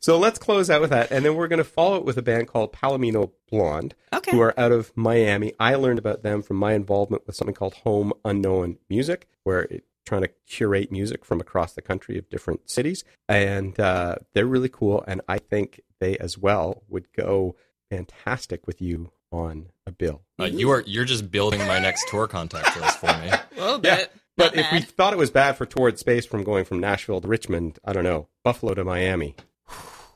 So 0.00 0.18
let's 0.18 0.38
close 0.38 0.70
out 0.70 0.80
with 0.80 0.90
that, 0.90 1.10
and 1.10 1.24
then 1.24 1.36
we're 1.36 1.48
going 1.48 1.58
to 1.58 1.64
follow 1.64 1.96
it 1.96 2.04
with 2.04 2.16
a 2.16 2.22
band 2.22 2.48
called 2.48 2.72
Palomino 2.72 3.30
Blond, 3.50 3.94
Okay. 4.12 4.32
who 4.32 4.40
are 4.40 4.58
out 4.58 4.72
of 4.72 4.92
Miami. 4.96 5.52
I 5.60 5.74
learned 5.76 5.98
about 5.98 6.22
them 6.22 6.42
from 6.42 6.56
my 6.56 6.72
involvement 6.72 7.26
with 7.26 7.36
something 7.36 7.54
called 7.54 7.74
Home 7.84 8.12
Unknown 8.24 8.78
Music, 8.88 9.28
where 9.44 9.62
it 9.62 9.84
trying 10.04 10.22
to 10.22 10.30
curate 10.46 10.90
music 10.92 11.24
from 11.24 11.40
across 11.40 11.72
the 11.74 11.82
country 11.82 12.18
of 12.18 12.28
different 12.28 12.68
cities, 12.70 13.04
and 13.28 13.78
uh, 13.80 14.16
they're 14.32 14.46
really 14.46 14.68
cool. 14.68 15.02
And 15.06 15.20
I 15.28 15.38
think 15.38 15.80
they 16.00 16.16
as 16.18 16.36
well 16.38 16.82
would 16.88 17.06
go 17.16 17.56
fantastic 17.90 18.66
with 18.66 18.80
you 18.82 19.10
on 19.32 19.68
a 19.86 19.92
bill. 19.92 20.22
Uh, 20.38 20.44
you 20.44 20.70
are 20.70 20.82
you're 20.86 21.04
just 21.04 21.30
building 21.30 21.60
my 21.66 21.78
next 21.78 22.08
tour 22.08 22.26
contact 22.26 22.78
list 22.80 22.98
for 22.98 23.06
me. 23.06 23.30
A 23.56 23.60
little 23.60 23.80
Yeah, 23.84 23.96
bit. 23.96 24.12
But 24.36 24.56
Not 24.56 24.64
if 24.64 24.72
we 24.72 24.80
thought 24.80 25.12
it 25.12 25.16
was 25.18 25.30
bad 25.30 25.56
for 25.56 25.64
Toward 25.64 25.96
Space 25.98 26.26
from 26.26 26.42
going 26.42 26.64
from 26.64 26.80
Nashville 26.80 27.20
to 27.20 27.28
Richmond, 27.28 27.78
I 27.84 27.92
don't 27.92 28.02
know, 28.02 28.26
Buffalo 28.42 28.74
to 28.74 28.82
Miami. 28.84 29.36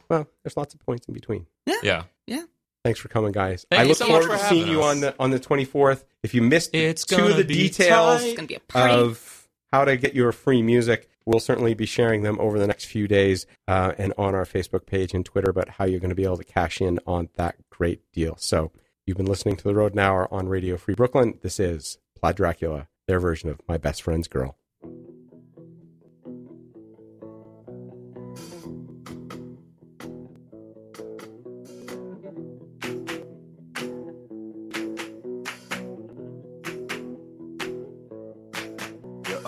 Well, 0.09 0.27
there's 0.43 0.57
lots 0.57 0.75
of 0.75 0.81
points 0.81 1.07
in 1.07 1.15
between. 1.15 1.47
Yeah. 1.67 1.75
Yeah. 1.85 2.03
yeah. 2.27 2.43
Thanks 2.85 2.99
for 2.99 3.09
coming, 3.09 3.31
guys. 3.33 3.65
Thank 3.71 3.83
I 3.83 3.85
look 3.85 3.97
so 3.97 4.09
much 4.09 4.23
forward 4.25 4.39
for 4.39 4.43
to 4.43 4.49
seeing 4.49 4.63
having 4.67 4.73
you 4.75 4.83
on 4.83 5.01
the 5.01 5.15
on 5.21 5.31
the 5.31 5.39
24th. 5.39 6.03
If 6.23 6.35
you 6.35 6.43
missed 6.43 6.75
It's 6.75 7.05
two 7.05 7.17
gonna 7.17 7.31
of 7.31 7.37
the 7.37 7.45
details 7.45 8.23
it's 8.25 8.41
be 8.43 8.55
a 8.55 8.61
party. 8.61 8.95
of 8.95 9.38
how 9.73 9.85
to 9.85 9.97
get 9.97 10.15
your 10.15 10.33
free 10.33 10.63
music, 10.63 11.09
we'll 11.27 11.41
certainly 11.41 11.75
be 11.75 11.87
sharing 11.87 12.23
them 12.23 12.39
over 12.41 12.59
the 12.59 12.67
next 12.67 12.87
few 12.87 13.07
days 13.07 13.47
uh, 13.67 13.93
and 13.99 14.15
on 14.17 14.35
our 14.35 14.45
Facebook 14.45 14.87
page 14.87 15.13
and 15.15 15.25
Twitter 15.25 15.51
about 15.51 15.69
how 15.69 15.85
you're 15.85 16.01
going 16.01 16.11
to 16.11 16.15
be 16.15 16.25
able 16.25 16.39
to 16.39 16.45
cash 16.45 16.81
in 16.81 16.99
on 17.07 17.29
that 17.35 17.57
great 17.71 18.01
deal. 18.13 18.37
So 18.39 18.73
you've 19.07 19.17
been 19.17 19.27
listening 19.27 19.57
to 19.57 19.65
the 19.65 19.75
Rodent 19.75 20.01
Hour 20.01 20.33
on 20.33 20.49
Radio 20.49 20.77
Free 20.77 20.95
Brooklyn. 20.95 21.39
This 21.43 21.61
is 21.61 21.99
Plaid 22.19 22.37
Dracula, 22.37 22.89
their 23.07 23.21
version 23.21 23.51
of 23.51 23.61
My 23.69 23.77
Best 23.77 24.03
Friend's 24.03 24.29
Girl. 24.29 24.57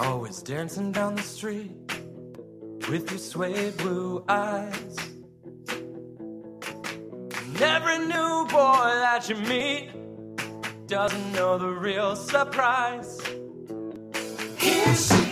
Always 0.01 0.42
dancing 0.42 0.92
down 0.92 1.14
the 1.14 1.22
street 1.22 1.72
with 2.88 3.11
your 3.11 3.18
suede 3.18 3.76
blue 3.76 4.24
eyes. 4.28 4.96
And 7.42 7.62
every 7.62 7.98
new 7.98 8.46
boy 8.46 8.90
that 9.05 9.28
you 9.28 9.36
meet 9.36 9.90
doesn't 10.86 11.32
know 11.32 11.59
the 11.59 11.68
real 11.68 12.16
surprise. 12.16 13.20
Here 14.59 14.94
she 14.94 15.30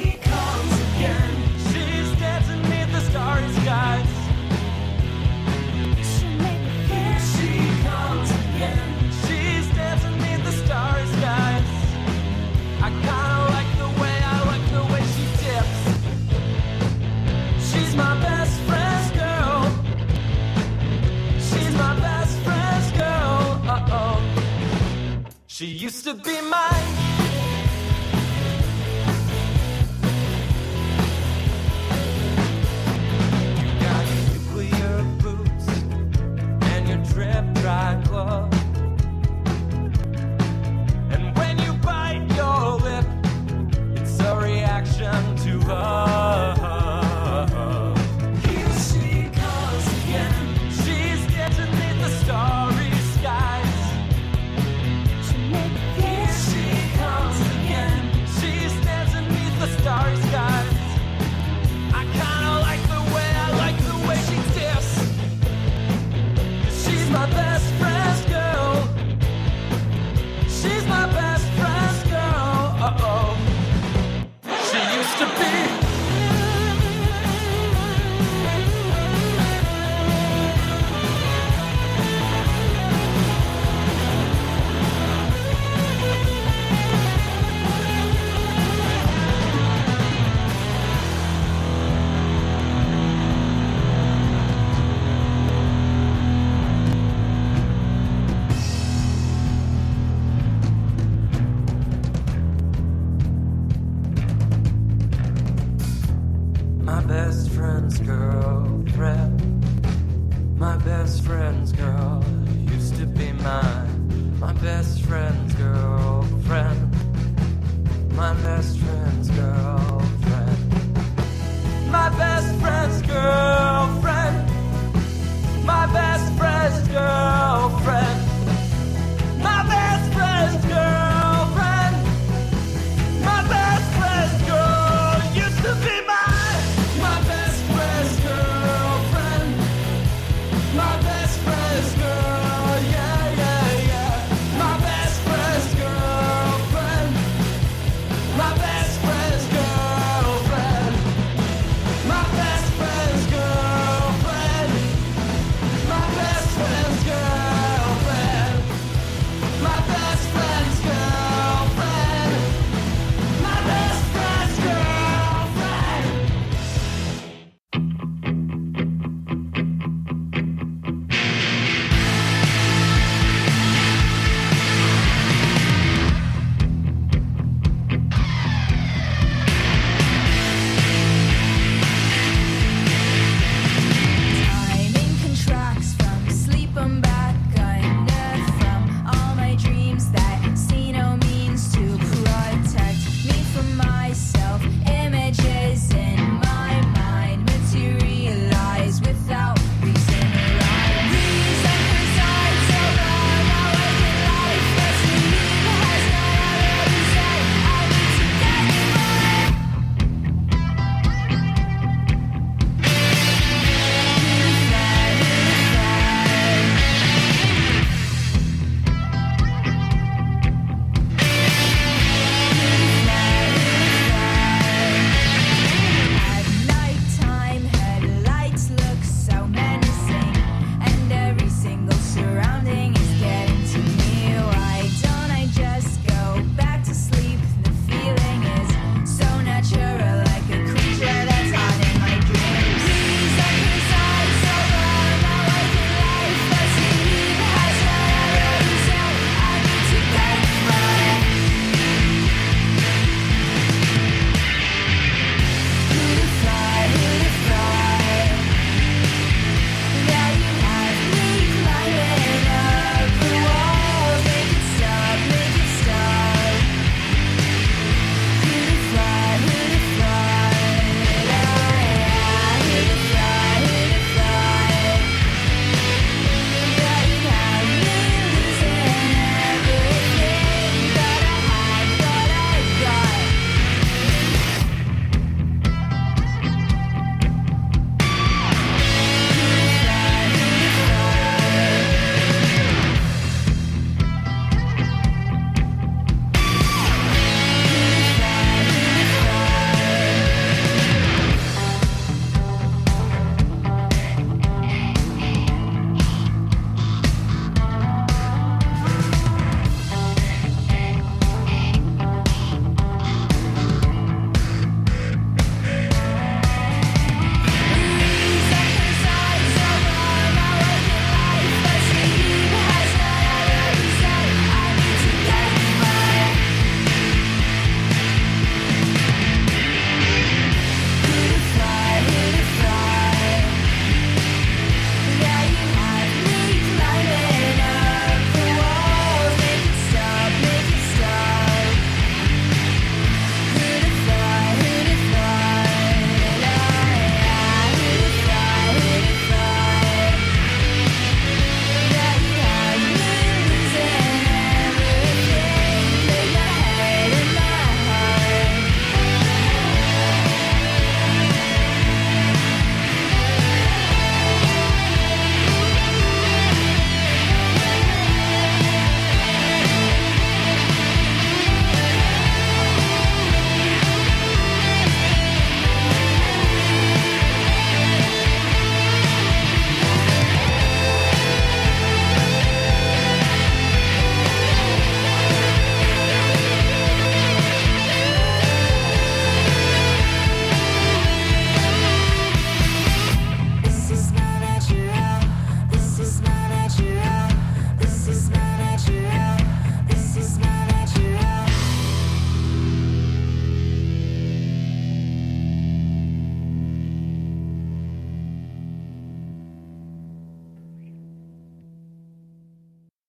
She 25.59 25.67
used 25.67 26.05
to 26.05 26.15
be 26.15 26.41
mine. 26.43 27.08